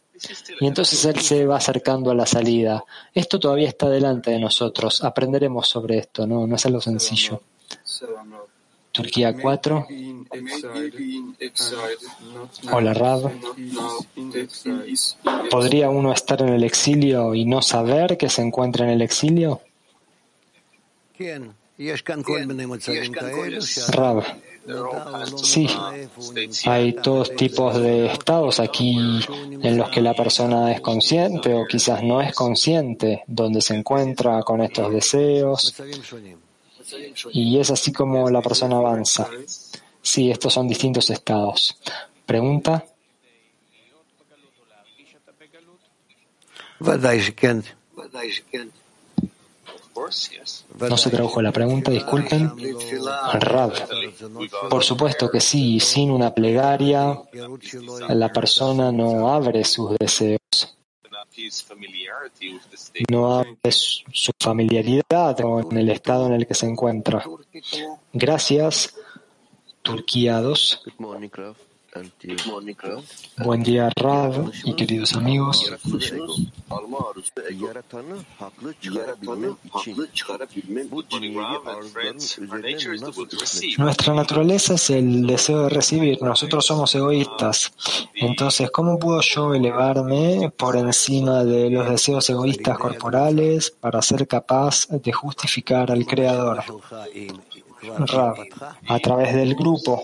[0.59, 2.83] y entonces él se va acercando a la salida.
[3.13, 7.41] Esto todavía está delante de nosotros, aprenderemos sobre esto, no, no es algo sencillo.
[8.91, 9.87] Turquía 4.
[12.71, 13.31] Hola Rab.
[15.49, 19.61] ¿Podría uno estar en el exilio y no saber que se encuentra en el exilio?
[23.87, 24.23] Rab.
[25.41, 25.67] Sí,
[26.65, 28.97] hay todos tipos de estados aquí
[29.61, 34.41] en los que la persona es consciente o quizás no es consciente, donde se encuentra
[34.43, 35.75] con estos deseos.
[37.31, 39.29] Y es así como la persona avanza.
[40.01, 41.77] Sí, estos son distintos estados.
[42.25, 42.85] Pregunta.
[50.89, 52.51] No se tradujo la pregunta, disculpen.
[53.33, 53.73] Rab.
[54.69, 57.19] Por supuesto que sí, sin una plegaria,
[58.09, 60.39] la persona no abre sus deseos.
[63.09, 67.23] No abre su familiaridad con el estado en el que se encuentra.
[68.13, 68.95] Gracias,
[69.81, 70.83] Turquía 2.
[73.37, 75.71] Buen día, Rav y queridos amigos.
[83.77, 86.21] Nuestra naturaleza es el deseo de recibir.
[86.21, 87.71] Nosotros somos egoístas.
[88.15, 94.87] Entonces, ¿cómo puedo yo elevarme por encima de los deseos egoístas corporales para ser capaz
[94.87, 96.63] de justificar al Creador?
[97.99, 98.35] Rav,
[98.87, 100.01] a través del grupo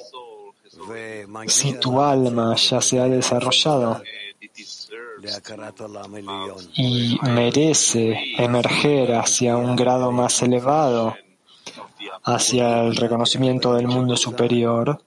[1.48, 4.02] si tu alma ya se ha desarrollado
[6.76, 11.16] y merece emerger hacia un grado más elevado,
[12.24, 15.02] hacia el reconocimiento del mundo superior,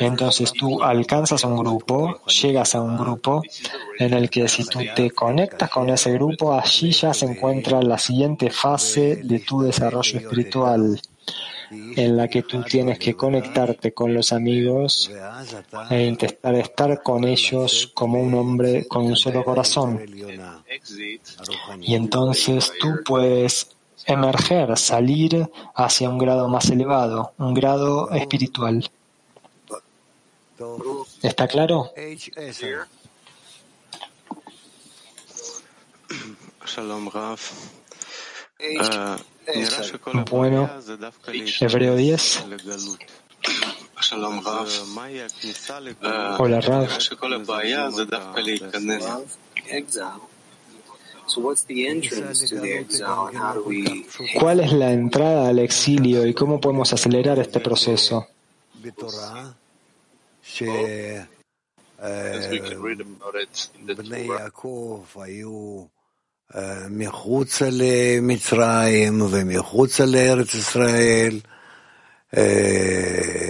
[0.00, 3.42] entonces tú alcanzas un grupo, llegas a un grupo
[3.98, 7.98] en el que si tú te conectas con ese grupo, allí ya se encuentra la
[7.98, 11.00] siguiente fase de tu desarrollo espiritual
[11.70, 15.10] en la que tú tienes que conectarte con los amigos
[15.90, 20.00] e intentar estar con ellos como un hombre con un solo corazón.
[21.80, 23.70] Y entonces tú puedes
[24.06, 28.90] emerger, salir hacia un grado más elevado, un grado espiritual.
[31.22, 31.92] ¿Está claro?
[36.66, 37.40] Shalom Rav.
[40.30, 40.70] Bueno,
[41.60, 42.44] Hebreo 10.
[46.38, 46.88] Hola, Rav.
[54.38, 58.26] ¿Cuál es la entrada al exilio y cómo podemos acelerar este proceso?
[64.64, 65.90] Oh.
[66.54, 71.40] היו מחוץ למצרים ומחוץ לארץ ישראל.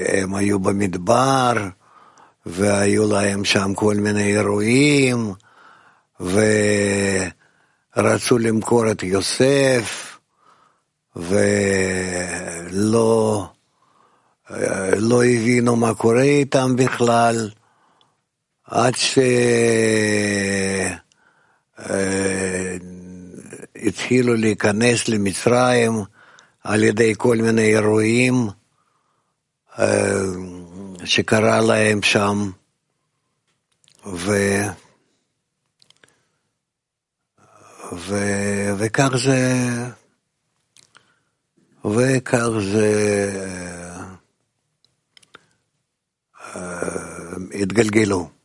[0.08, 1.52] הם היו במדבר
[2.46, 5.32] והיו להם שם כל מיני אירועים
[7.96, 10.18] ורצו למכור את יוסף
[11.16, 11.48] ולא
[14.96, 17.50] לא הבינו מה קורה איתם בכלל
[18.64, 18.94] עד
[23.80, 25.92] שהתחילו להיכנס למצרים
[26.64, 28.34] על ידי כל מיני אירועים
[31.04, 32.50] שקרה להם שם,
[34.06, 34.36] ו...
[37.92, 38.16] ו...
[38.78, 39.54] וכך זה,
[41.84, 42.90] וכך זה
[47.54, 48.37] התגלגלו.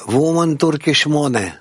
[0.00, 1.52] Woman Turkey 8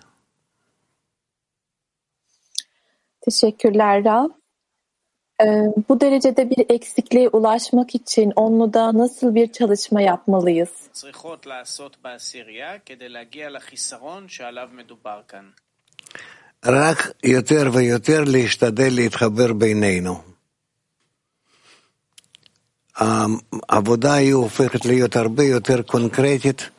[3.22, 4.30] Teşekkürler Rab.
[5.42, 5.46] Ee,
[5.90, 10.70] bu derecede bir eksikliğe ulaşmak için onluda nasıl bir çalışma yapmalıyız?
[10.92, 15.46] צריכות לעשות בעשירייה כדי להגיע לחיסרון שעליו מדובר כאן.
[16.66, 20.16] רק יותר ויותר להשתדל להתחבר בינינו.
[23.70, 26.79] העבודה היא הופכת להיות הרבה יותר קונקרטית, מובנת, ברורה.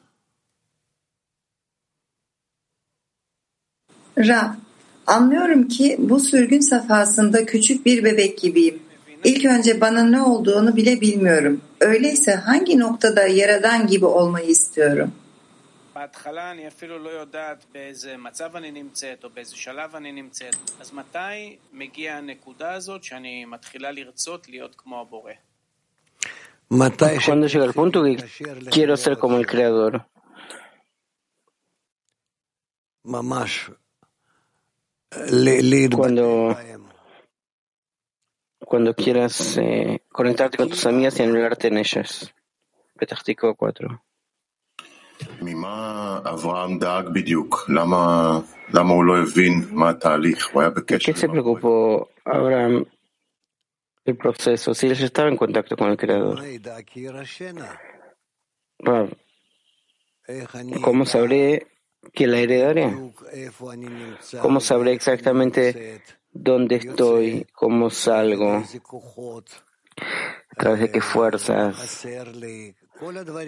[4.20, 4.56] Ra,
[5.06, 8.82] anlıyorum ki bu sürgün safhasında küçük bir bebek gibiyim.
[9.24, 11.60] İlk önce bana ne olduğunu bile bilmiyorum.
[11.80, 15.12] Öyleyse hangi noktada yaradan gibi olmayı istiyorum?
[15.96, 20.92] בהתחלה אני אפילו לא יודעת באיזה מצב אני נמצאת או באיזה שלב אני נמצאת, אז
[20.92, 25.32] מתי מגיעה הנקודה הזאת שאני מתחילה לרצות להיות כמו הבורא?
[27.26, 28.16] Cuando llega el punto que
[28.74, 30.00] quiero ser como el creador.
[33.04, 33.70] ממש
[35.97, 36.57] Cuando,
[38.59, 42.33] cuando quieras eh, conectarte con tus amigas y anularte en ellas.
[42.97, 44.03] Petahtico 4.
[51.13, 52.85] Qué se preocupó Abraham
[54.05, 56.41] el proceso si él estaba en contacto con el Creador?
[60.81, 61.67] ¿Cómo sabré
[62.13, 62.93] que la heredaré.
[64.41, 68.63] ¿Cómo sabré exactamente dónde estoy, cómo salgo, a
[70.57, 72.05] través de qué fuerzas,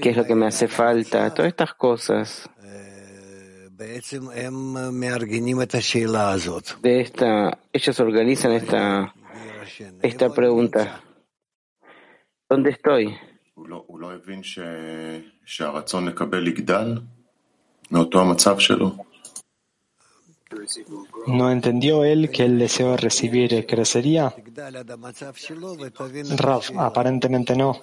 [0.02, 1.34] qué es lo que me hace falta?
[1.34, 2.50] Todas estas cosas.
[6.82, 9.14] De esta, ellos organizan esta,
[10.02, 11.02] esta pregunta.
[12.48, 13.18] ¿Dónde estoy?
[21.28, 24.34] ¿No entendió él que el deseo de recibir crecería?
[26.38, 27.82] Rav, aparentemente no.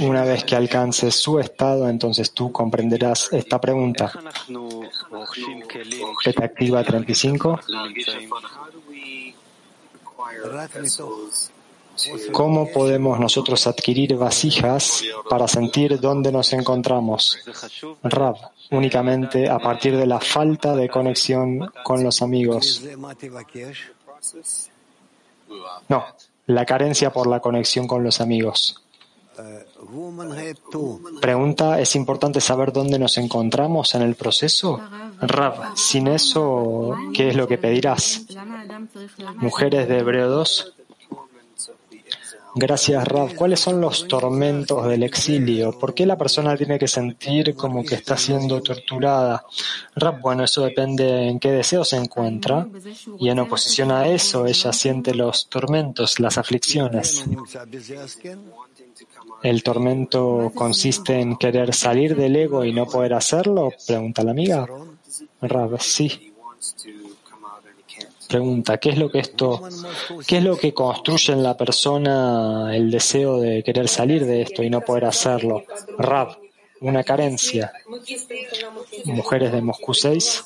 [0.00, 4.12] Una vez que alcances su estado, entonces tú comprenderás esta pregunta.
[6.42, 7.60] Activa 35.
[12.32, 17.38] ¿Cómo podemos nosotros adquirir vasijas para sentir dónde nos encontramos?
[18.02, 18.36] Rav,
[18.70, 22.82] únicamente a partir de la falta de conexión con los amigos.
[25.88, 26.04] No,
[26.46, 28.82] la carencia por la conexión con los amigos.
[31.20, 34.80] Pregunta, ¿es importante saber dónde nos encontramos en el proceso?
[35.20, 38.26] Rav, sin eso, ¿qué es lo que pedirás?
[39.36, 40.74] Mujeres de Hebreo 2.
[42.54, 43.34] Gracias, Rav.
[43.34, 45.78] ¿Cuáles son los tormentos del exilio?
[45.78, 49.46] ¿Por qué la persona tiene que sentir como que está siendo torturada?
[49.96, 52.68] Rav, bueno, eso depende en qué deseo se encuentra.
[53.18, 57.24] Y en oposición a eso, ella siente los tormentos, las aflicciones.
[59.42, 63.70] ¿El tormento consiste en querer salir del ego y no poder hacerlo?
[63.86, 64.66] Pregunta la amiga.
[65.40, 66.31] Rav, sí.
[68.32, 69.60] Pregunta, ¿qué es lo que esto,
[70.26, 74.62] qué es lo que construye en la persona el deseo de querer salir de esto
[74.62, 75.64] y no poder hacerlo?
[75.98, 76.38] Rab,
[76.80, 77.74] una carencia.
[79.04, 80.44] Mujeres de Moscú 6.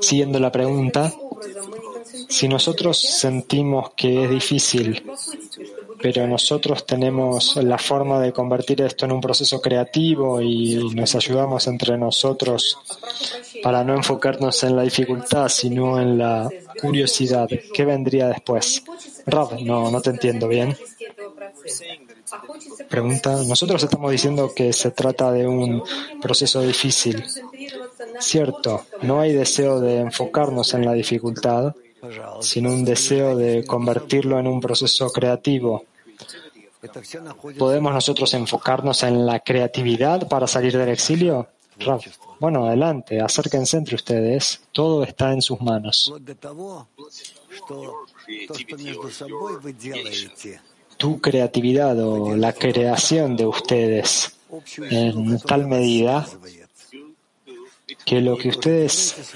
[0.00, 1.12] Siguiendo la pregunta,
[2.28, 5.02] si nosotros sentimos que es difícil
[6.00, 11.66] pero nosotros tenemos la forma de convertir esto en un proceso creativo y nos ayudamos
[11.66, 12.78] entre nosotros
[13.62, 16.48] para no enfocarnos en la dificultad, sino en la
[16.80, 17.48] curiosidad.
[17.74, 18.82] ¿Qué vendría después?
[19.26, 20.76] Rob, no, no te entiendo bien.
[22.88, 25.82] Pregunta, nosotros estamos diciendo que se trata de un
[26.20, 27.24] proceso difícil.
[28.20, 31.74] Cierto, no hay deseo de enfocarnos en la dificultad,
[32.40, 35.84] sino un deseo de convertirlo en un proceso creativo.
[37.58, 41.48] ¿Podemos nosotros enfocarnos en la creatividad para salir del exilio?
[42.40, 44.60] Bueno, adelante, acérquense entre ustedes.
[44.72, 46.12] Todo está en sus manos.
[50.96, 54.36] Tu creatividad o la creación de ustedes
[54.90, 56.26] en tal medida
[58.04, 59.34] que lo que ustedes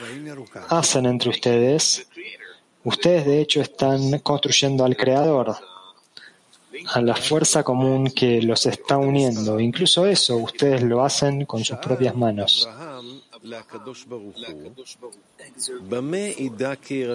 [0.68, 2.06] hacen entre ustedes
[2.84, 5.54] Ustedes de hecho están construyendo al Creador,
[6.92, 9.60] a la fuerza común que los está uniendo.
[9.60, 12.68] Incluso eso ustedes lo hacen con sus propias manos.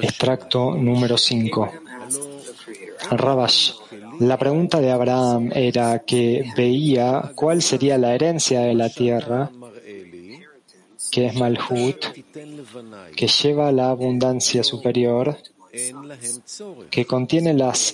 [0.01, 1.71] Extracto número 5.
[3.11, 3.71] Rabash.
[4.19, 9.49] La pregunta de Abraham era que veía cuál sería la herencia de la tierra
[11.11, 12.05] que es Malhut,
[13.15, 15.37] que lleva la abundancia superior
[16.89, 17.93] que contiene las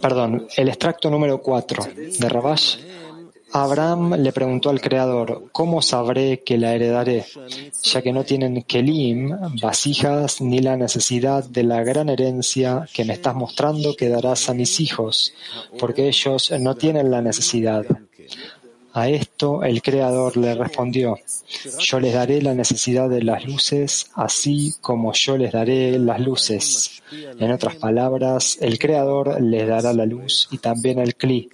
[0.00, 1.84] Perdón, el extracto número 4
[2.18, 2.76] de Rabash.
[3.52, 7.24] Abraham le preguntó al Creador, ¿cómo sabré que la heredaré?
[7.84, 9.30] Ya que no tienen kelim,
[9.62, 14.54] vasijas, ni la necesidad de la gran herencia que me estás mostrando que darás a
[14.54, 15.32] mis hijos,
[15.78, 17.86] porque ellos no tienen la necesidad.
[18.96, 21.18] A esto el Creador le respondió,
[21.78, 27.02] yo les daré la necesidad de las luces, así como yo les daré las luces.
[27.38, 31.50] En otras palabras, el Creador les dará la luz y también el Kli.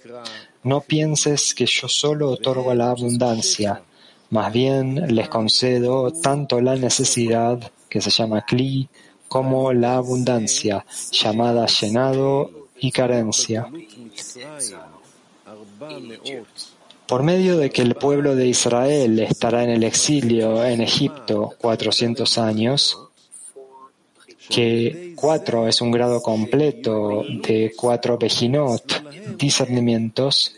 [0.63, 3.81] No pienses que yo solo otorgo la abundancia,
[4.29, 8.87] más bien les concedo tanto la necesidad, que se llama Kli,
[9.27, 13.67] como la abundancia, llamada llenado y carencia.
[17.07, 22.37] Por medio de que el pueblo de Israel estará en el exilio en Egipto 400
[22.37, 22.97] años,
[24.49, 30.55] que cuatro es un grado completo de cuatro Bejinot, discernimientos,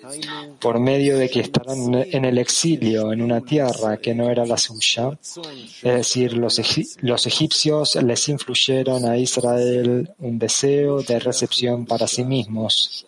[0.59, 4.57] por medio de que estarán en el exilio en una tierra que no era la
[4.57, 6.61] suya, es decir, los,
[7.01, 13.05] los egipcios les influyeron a Israel un deseo de recepción para sí mismos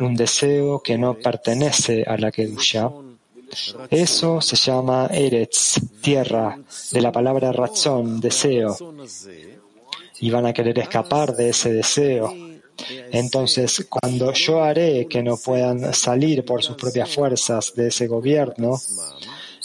[0.00, 2.90] un deseo que no pertenece a la Kedusha.
[3.90, 6.58] Eso se llama Eretz, tierra,
[6.92, 8.76] de la palabra razón, deseo.
[10.20, 12.32] Y van a querer escapar de ese deseo.
[13.10, 18.78] Entonces, cuando yo haré que no puedan salir por sus propias fuerzas de ese gobierno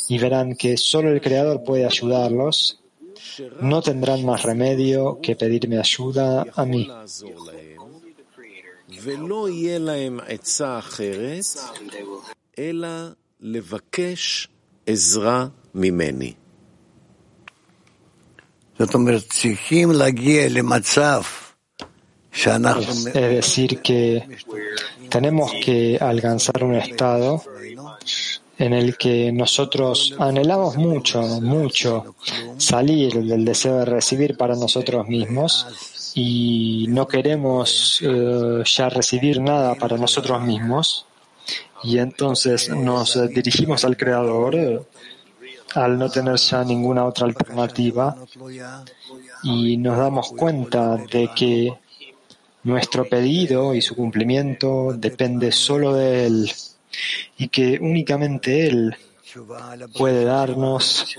[0.10, 2.80] y verán que solo el Creador puede ayudarlos,
[3.62, 6.90] no tendrán más remedio que pedirme ayuda a mí.
[23.08, 24.28] Es decir, que
[25.10, 27.42] tenemos que alcanzar un estado
[28.58, 32.16] en el que nosotros anhelamos mucho, mucho
[32.58, 39.76] salir del deseo de recibir para nosotros mismos y no queremos eh, ya recibir nada
[39.76, 41.06] para nosotros mismos.
[41.84, 44.80] Y entonces nos dirigimos al Creador eh,
[45.76, 48.16] al no tener ya ninguna otra alternativa.
[49.44, 51.74] Y nos damos cuenta de que
[52.64, 56.52] nuestro pedido y su cumplimiento depende solo de Él
[57.38, 58.96] y que únicamente Él
[59.98, 61.18] puede darnos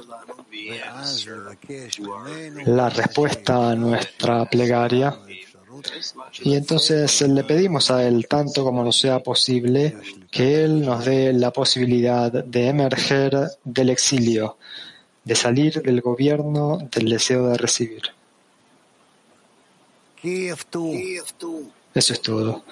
[2.65, 5.17] la respuesta a nuestra plegaria.
[6.43, 9.97] Y entonces le pedimos a Él, tanto como nos sea posible,
[10.29, 14.57] que Él nos dé la posibilidad de emerger del exilio,
[15.23, 18.03] de salir del gobierno del deseo de recibir.
[20.23, 22.63] Eso es todo.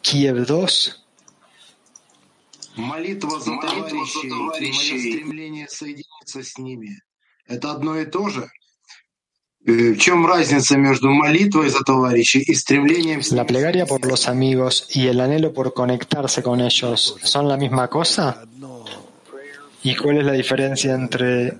[0.00, 1.00] Kiev 2.
[2.76, 7.07] Молитва за товарищей и мое стремление соединиться с ними –
[7.48, 8.50] это одно и то же?
[9.66, 15.06] В чем разница между молитвой за товарищей и стремлением La plegaria por los amigos y
[15.06, 18.44] el anhelo por conectarse con ellos son la misma cosa?
[19.82, 21.58] ¿Y cuál es la diferencia entre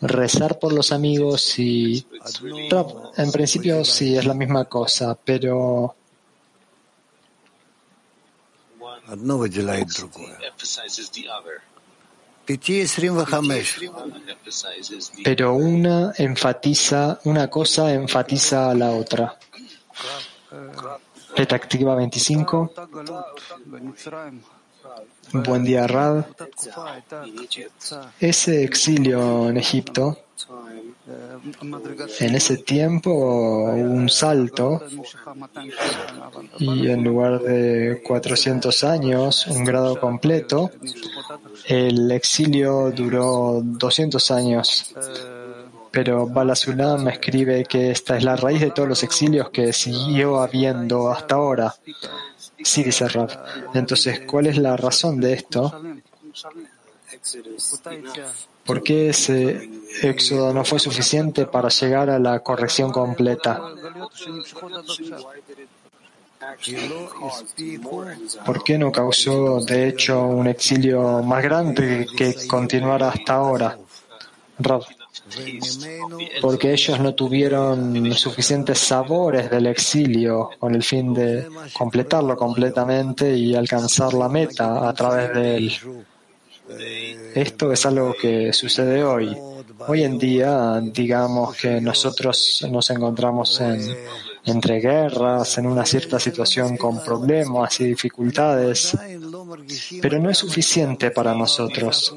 [0.00, 2.06] rezar por los amigos y...
[3.16, 5.96] En principio sí es la misma cosa, pero
[9.08, 10.38] одно выделяет другое.
[15.23, 19.37] Pero una enfatiza, una cosa enfatiza a la otra.
[21.35, 22.73] Petactiva 25.
[25.31, 26.25] Buen día, Rad.
[28.19, 30.25] Ese exilio en Egipto,
[32.19, 34.81] en ese tiempo un salto
[36.59, 40.71] y en lugar de 400 años, un grado completo,
[41.65, 44.95] el exilio duró 200 años.
[45.91, 51.11] Pero Balasulam escribe que esta es la raíz de todos los exilios que siguió habiendo
[51.11, 51.75] hasta ahora.
[52.63, 53.29] Sí, dice Rab.
[53.73, 55.71] Entonces, ¿cuál es la razón de esto?
[58.65, 59.69] ¿Por qué ese
[60.01, 63.61] éxodo no fue suficiente para llegar a la corrección completa?
[68.45, 73.77] ¿Por qué no causó, de hecho, un exilio más grande que continuara hasta ahora?
[74.59, 74.83] Rab
[76.41, 83.55] porque ellos no tuvieron suficientes sabores del exilio con el fin de completarlo completamente y
[83.55, 85.73] alcanzar la meta a través de él.
[87.35, 89.35] Esto es algo que sucede hoy.
[89.87, 93.81] Hoy en día, digamos que nosotros nos encontramos en,
[94.45, 98.97] entre guerras, en una cierta situación con problemas y dificultades,
[100.01, 102.15] pero no es suficiente para nosotros.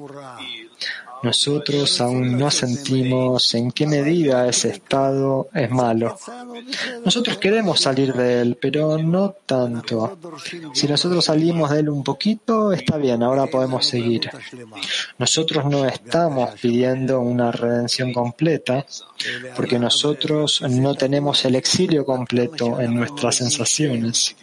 [1.23, 6.19] Nosotros aún no sentimos en qué medida ese estado es malo.
[7.05, 10.19] Nosotros queremos salir de él, pero no tanto.
[10.73, 14.31] Si nosotros salimos de él un poquito, está bien, ahora podemos seguir.
[15.19, 18.87] Nosotros no estamos pidiendo una redención completa,
[19.57, 24.37] porque nosotros no tenemos el exilio completo en nuestras sensaciones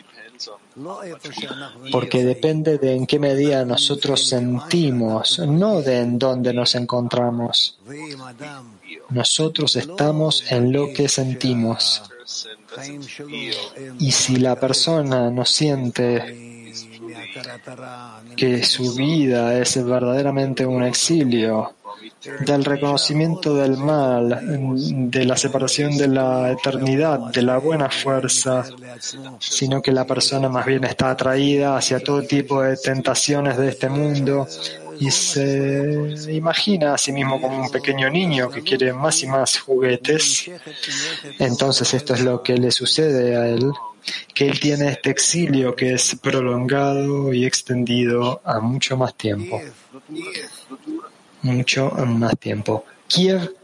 [1.92, 7.78] porque depende de en qué medida nosotros sentimos, no de en dónde nos encontramos.
[9.10, 12.02] Nosotros estamos en lo que sentimos.
[14.00, 16.64] Y si la persona no siente
[18.36, 21.76] que su vida es verdaderamente un exilio,
[22.46, 24.40] del reconocimiento del mal,
[25.12, 28.64] de la separación de la eternidad, de la buena fuerza,
[29.40, 33.90] sino que la persona más bien está atraída hacia todo tipo de tentaciones de este
[33.90, 34.48] mundo
[35.00, 39.60] y se imagina a sí mismo como un pequeño niño que quiere más y más
[39.60, 40.50] juguetes.
[41.40, 43.72] Entonces esto es lo que le sucede a él,
[44.34, 49.62] que él tiene este exilio que es prolongado y extendido a mucho más tiempo
[51.43, 52.85] mucho más tiempo.
[53.09, 53.55] Kiev.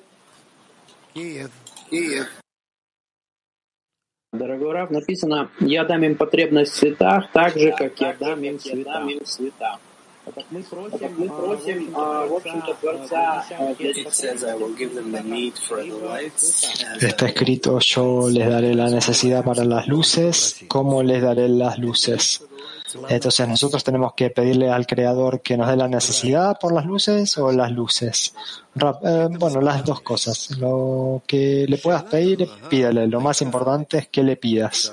[4.32, 8.58] Дорогой Рав, написано, я дам им потребность в цветах, так же, как я дам им
[8.58, 9.06] цвета.
[10.50, 13.44] Мы просим, в общем-то, Творца
[17.00, 22.40] Está escrito, yo les daré la necesidad para las luces, ¿cómo les daré las luces?
[23.08, 27.36] Entonces nosotros tenemos que pedirle al Creador que nos dé la necesidad por las luces
[27.38, 28.34] o las luces.
[28.76, 30.50] Eh, bueno, las dos cosas.
[30.58, 33.06] Lo que le puedas pedir, pídele.
[33.06, 34.92] Lo más importante es que le pidas.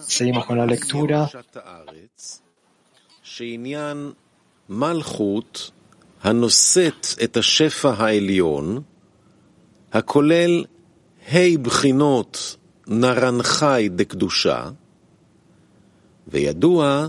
[0.00, 1.30] Seguimos con la lectura.
[6.22, 8.80] הנושאת את השפע העליון,
[9.92, 10.64] הכולל
[11.32, 14.68] ה' בחינות נרנחי דקדושה,
[16.31, 17.07] וידוע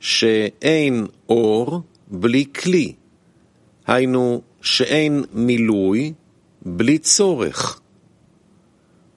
[0.00, 2.94] שאין אור בלי כלי,
[3.86, 6.12] היינו שאין מילוי
[6.62, 7.80] בלי צורך.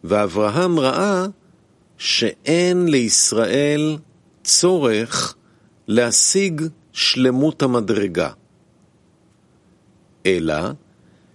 [0.04, 1.26] ואברהם ראה
[1.98, 3.98] שאין לישראל
[4.44, 5.36] צורך
[5.88, 6.62] להשיג
[6.94, 8.32] שלמות המדרגה.
[10.26, 10.72] אלא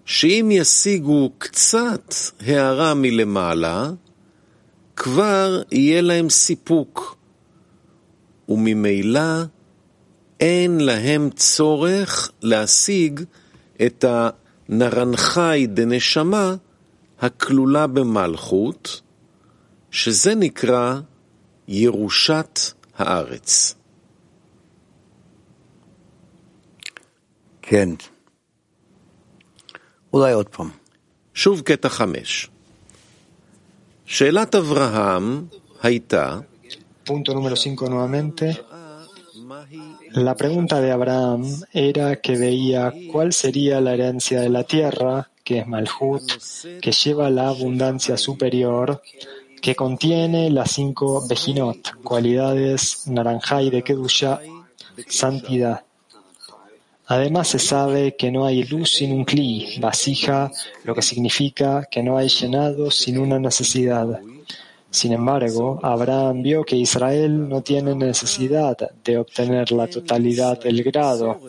[0.04, 3.90] שאם ישיגו קצת הערה מלמעלה,
[4.96, 7.16] כבר יהיה להם סיפוק,
[8.48, 9.42] וממילא
[10.40, 13.20] אין להם צורך להשיג
[13.86, 16.54] את הנרנחי דנשמה
[17.20, 19.00] הכלולה במלכות,
[19.90, 21.00] שזה נקרא
[21.68, 22.60] ירושת
[22.98, 23.74] הארץ.
[27.62, 27.88] כן.
[30.12, 30.70] אולי עוד פעם.
[31.34, 32.50] שוב קטע חמש.
[34.04, 35.44] שאלת אברהם
[35.82, 36.38] הייתה
[37.04, 38.58] Punto número 5 nuevamente.
[40.12, 45.58] La pregunta de Abraham era que veía cuál sería la herencia de la tierra, que
[45.58, 46.22] es Malhut,
[46.80, 49.02] que lleva la abundancia superior,
[49.60, 54.40] que contiene las cinco Bejinot, cualidades Naranjai de Kedusha,
[55.08, 55.84] santidad.
[57.06, 60.50] Además se sabe que no hay luz sin un kli, vasija,
[60.84, 64.20] lo que significa que no hay llenado sin una necesidad.
[64.92, 71.40] Sin embargo, Abraham vio que Israel no tiene necesidad de obtener la totalidad del grado.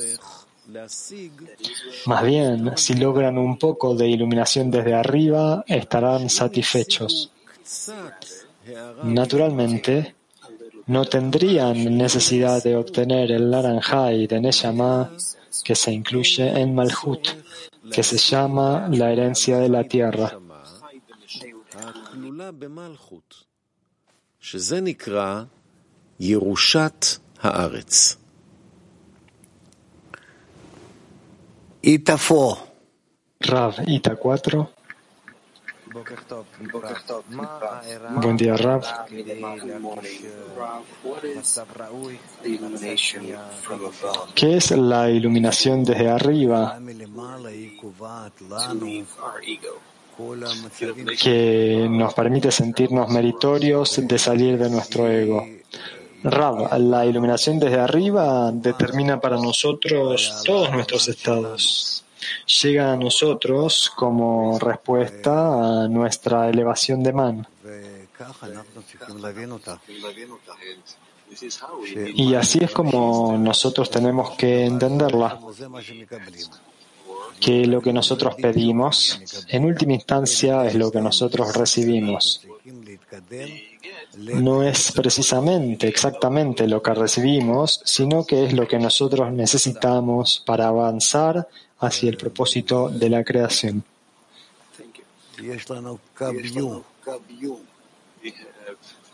[2.05, 7.31] Más bien, si logran un poco de iluminación desde arriba, estarán satisfechos.
[9.03, 10.15] Naturalmente,
[10.87, 15.11] no tendrían necesidad de obtener el Naranjai de Neshama
[15.65, 17.27] que se incluye en Malhut,
[17.91, 20.39] que se llama la herencia de la tierra.
[24.40, 25.42] שזה נקרא
[26.20, 27.06] ירושת
[27.40, 28.16] הארץ.
[31.82, 32.56] Ita 4.
[33.40, 34.66] Rav, Ita 4.
[38.22, 38.82] Buen día, Rav.
[44.34, 46.78] ¿Qué es la iluminación desde arriba?
[51.21, 55.45] Que nos permite sentirnos meritorios de salir de nuestro ego.
[56.23, 62.05] Rab, la iluminación desde arriba determina para nosotros todos nuestros estados.
[62.61, 67.47] Llega a nosotros como respuesta a nuestra elevación de man.
[72.15, 75.39] Y así es como nosotros tenemos que entenderla
[77.43, 79.19] que lo que nosotros pedimos,
[79.49, 82.47] en última instancia, es lo que nosotros recibimos.
[84.35, 90.67] No es precisamente exactamente lo que recibimos, sino que es lo que nosotros necesitamos para
[90.67, 93.83] avanzar hacia el propósito de la creación.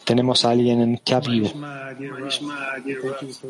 [0.10, 1.45] Tenemos a alguien en Kaviu.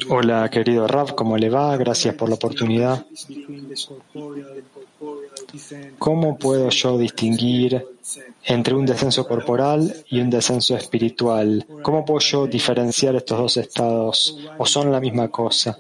[0.10, 1.78] Hola, querido Rav, ¿cómo le va?
[1.78, 3.05] Gracias por la oportunidad.
[5.97, 7.88] ¿Cómo puedo yo distinguir
[8.43, 11.66] entre un descenso corporal y un descenso espiritual?
[11.82, 14.38] ¿Cómo puedo yo diferenciar estos dos estados?
[14.57, 15.80] ¿O son la misma cosa?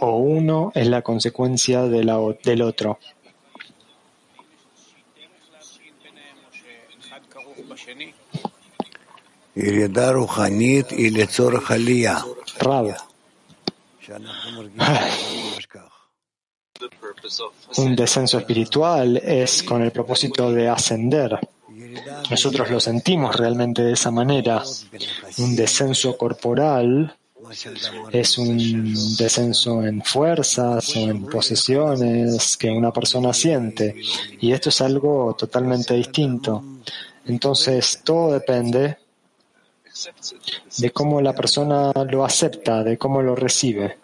[0.00, 2.10] ¿O uno es la consecuencia del
[2.62, 2.98] otro?
[12.60, 12.96] Rab.
[17.76, 21.38] Un descenso espiritual es con el propósito de ascender.
[22.30, 24.62] Nosotros lo sentimos realmente de esa manera.
[25.38, 27.14] Un descenso corporal
[28.12, 33.96] es un descenso en fuerzas o en posesiones que una persona siente.
[34.40, 36.62] Y esto es algo totalmente distinto.
[37.26, 38.96] Entonces, todo depende
[40.78, 43.98] de cómo la persona lo acepta, de cómo lo recibe,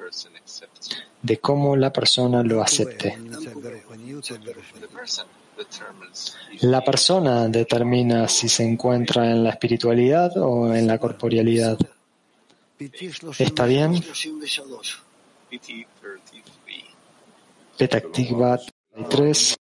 [1.22, 3.18] de cómo la persona lo acepte.
[6.60, 11.78] La persona determina si se encuentra en la espiritualidad o en la corporealidad.
[13.38, 14.04] ¿Está bien?
[17.78, 18.06] Petak
[19.08, 19.56] 3.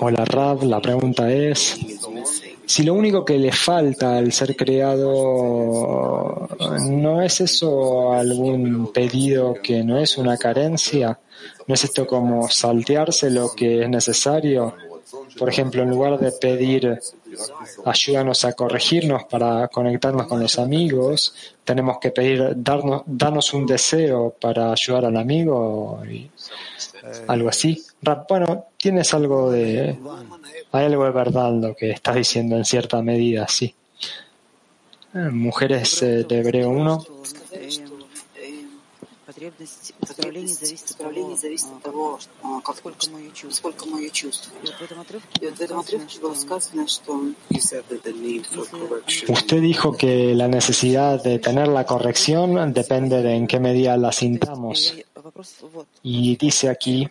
[0.00, 1.76] Hola Rab, la pregunta es,
[2.66, 6.48] si lo único que le falta al ser creado
[6.88, 11.18] no es eso algún pedido que no es una carencia,
[11.66, 14.74] no es esto como saltearse lo que es necesario,
[15.38, 16.98] por ejemplo, en lugar de pedir
[17.84, 21.34] ayúdanos a corregirnos para conectarnos con los amigos,
[21.64, 26.30] tenemos que pedir darnos, darnos un deseo para ayudar al amigo y
[27.28, 27.82] algo así.
[28.28, 29.98] Bueno, tienes algo de,
[30.72, 33.74] hay algo de verdad lo que estás diciendo en cierta medida, sí.
[35.14, 37.04] Eh, mujeres eh, de Hebreo 1
[39.35, 42.19] потребность исправления зависит от того,
[42.63, 43.19] как, сколько мы
[44.01, 44.57] ее чувствуем.
[44.63, 47.21] И вот в этом отрывке было сказано, что
[49.27, 54.11] Usted dijo que la necesidad de tener la corrección depende de en qué medida la
[54.11, 54.95] sintamos.
[56.03, 57.07] Y dice aquí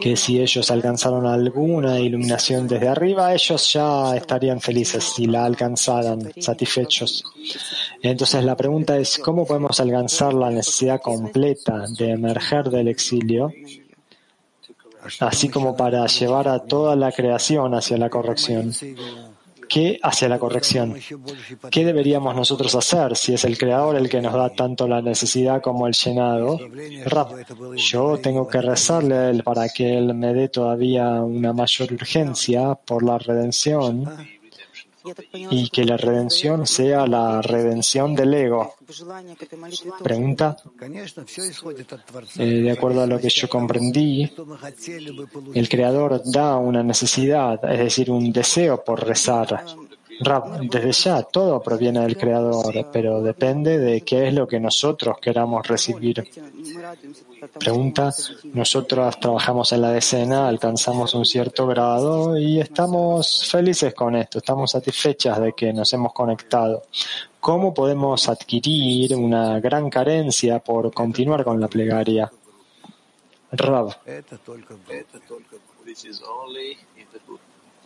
[0.00, 6.32] que si ellos alcanzaron alguna iluminación desde arriba, ellos ya estarían felices si la alcanzaran,
[6.38, 7.24] satisfechos.
[8.02, 13.52] Entonces la pregunta es, ¿cómo podemos alcanzar la necesidad completa de emerger del exilio,
[15.20, 18.72] así como para llevar a toda la creación hacia la corrección?
[19.70, 20.96] ¿Qué hacia la corrección?
[21.70, 25.62] ¿Qué deberíamos nosotros hacer si es el creador el que nos da tanto la necesidad
[25.62, 26.58] como el llenado?
[27.76, 32.74] yo tengo que rezarle a él para que él me dé todavía una mayor urgencia
[32.74, 34.06] por la redención
[35.50, 38.74] y que la redención sea la redención del ego.
[40.02, 40.56] Pregunta.
[42.36, 44.30] Eh, de acuerdo a lo que yo comprendí,
[45.54, 49.64] el Creador da una necesidad, es decir, un deseo por rezar.
[50.70, 55.66] Desde ya todo proviene del Creador, pero depende de qué es lo que nosotros queramos
[55.66, 56.28] recibir.
[57.58, 58.10] Pregunta,
[58.52, 64.70] nosotros trabajamos en la decena, alcanzamos un cierto grado y estamos felices con esto, estamos
[64.70, 66.82] satisfechas de que nos hemos conectado.
[67.38, 72.30] ¿Cómo podemos adquirir una gran carencia por continuar con la plegaria?
[73.52, 73.96] Rab.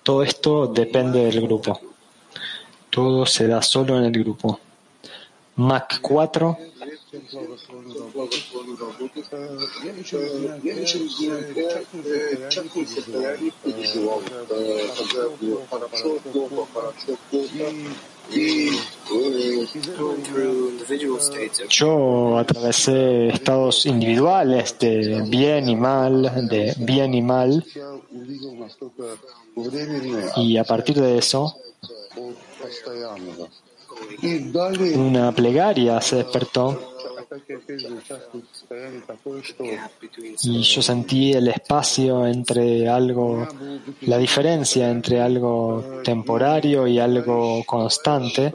[0.03, 1.81] Todo esto depende del grupo.
[2.91, 4.61] Todo se da solo en el grupo.
[5.57, 6.59] Mac 4.
[21.69, 27.65] Yo atravesé estados individuales de bien y mal, de bien y mal,
[30.37, 31.55] y a partir de eso
[34.97, 36.95] una plegaria se despertó
[40.43, 43.47] y yo sentí el espacio entre algo,
[44.03, 48.53] la diferencia entre algo temporario y algo constante.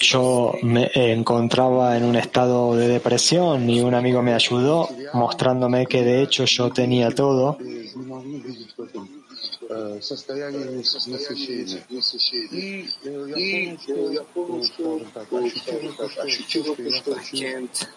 [0.00, 6.02] Yo me encontraba en un estado de depresión y un amigo me ayudó mostrándome que
[6.02, 7.58] de hecho yo tenía todo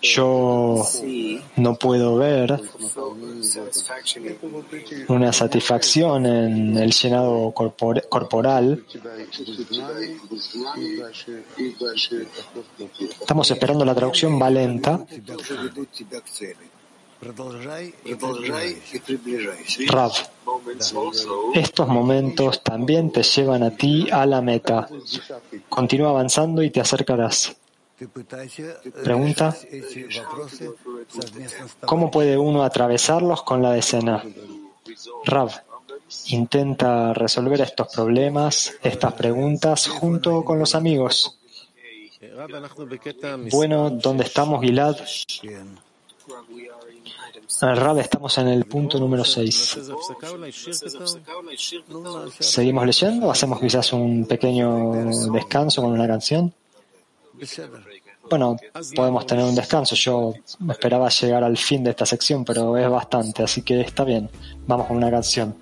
[0.02, 0.84] yo
[1.58, 2.62] no puedo ver
[5.08, 8.86] una satisfacción en el llenado corporal.
[13.20, 15.06] Estamos esperando la traducción valenta.
[19.88, 20.12] Rav,
[21.54, 24.88] estos momentos también te llevan a ti a la meta.
[25.70, 27.56] Continúa avanzando y te acercarás.
[29.04, 29.56] Pregunta,
[31.86, 34.24] ¿cómo puede uno atravesarlos con la decena?
[35.24, 35.52] Rav,
[36.28, 41.40] intenta resolver estos problemas, estas preguntas junto con los amigos.
[43.52, 44.98] Bueno, ¿dónde estamos, Gilad?
[47.62, 49.78] Rab, estamos en el punto número 6.
[52.40, 54.92] ¿Seguimos leyendo hacemos quizás un pequeño
[55.32, 56.54] descanso con una canción?
[58.30, 58.58] Bueno,
[58.96, 59.96] podemos tener un descanso.
[59.96, 60.34] Yo
[60.70, 64.30] esperaba llegar al fin de esta sección, pero es bastante, así que está bien.
[64.68, 65.56] Vamos con una canción.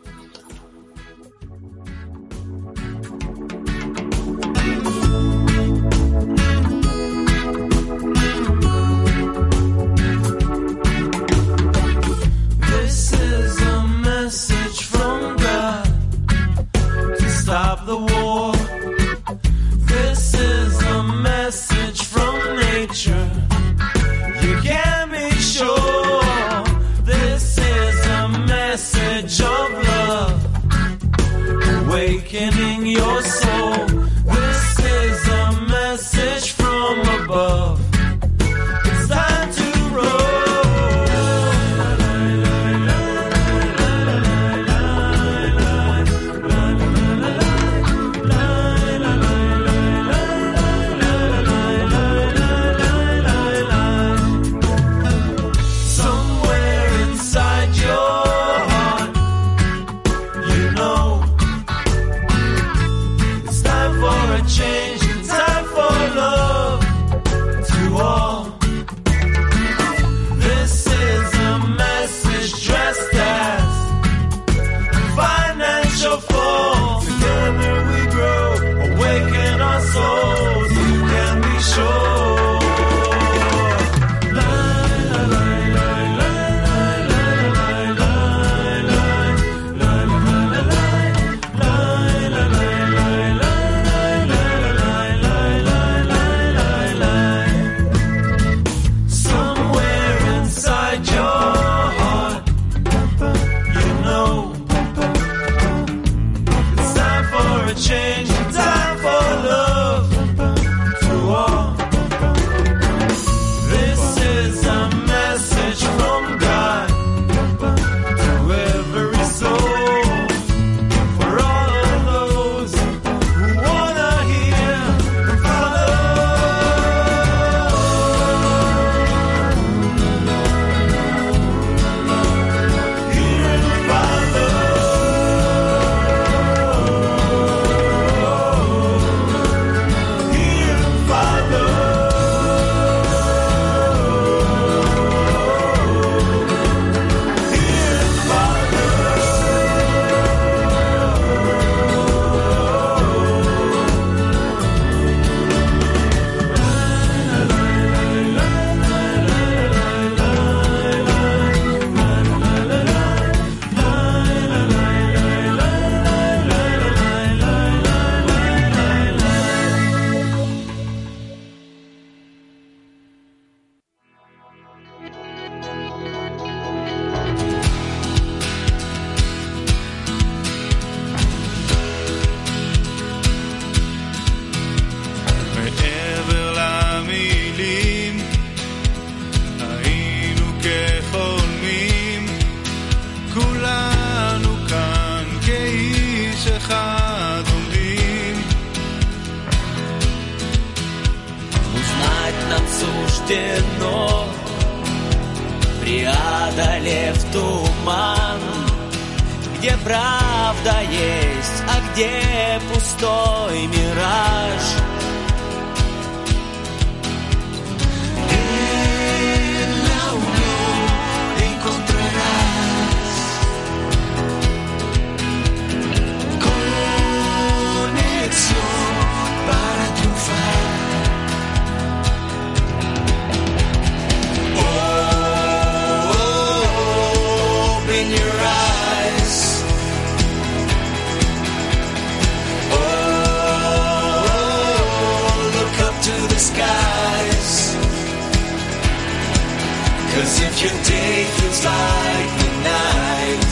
[250.23, 253.43] Cause if your day feels like the night,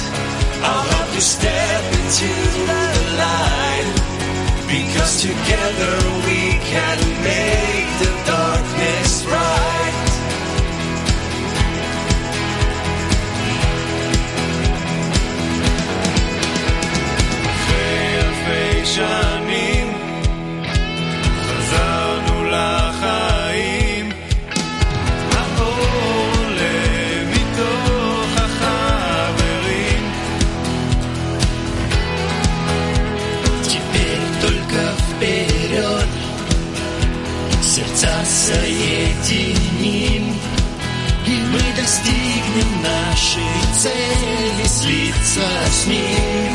[0.64, 2.32] I'll help you step into
[2.70, 2.84] the
[3.20, 3.88] light.
[4.72, 5.96] Because together
[6.28, 6.40] we
[6.72, 10.12] can make the darkness bright.
[17.68, 19.31] Fair vision.
[42.52, 46.52] тайны нашей цели слиться с ним.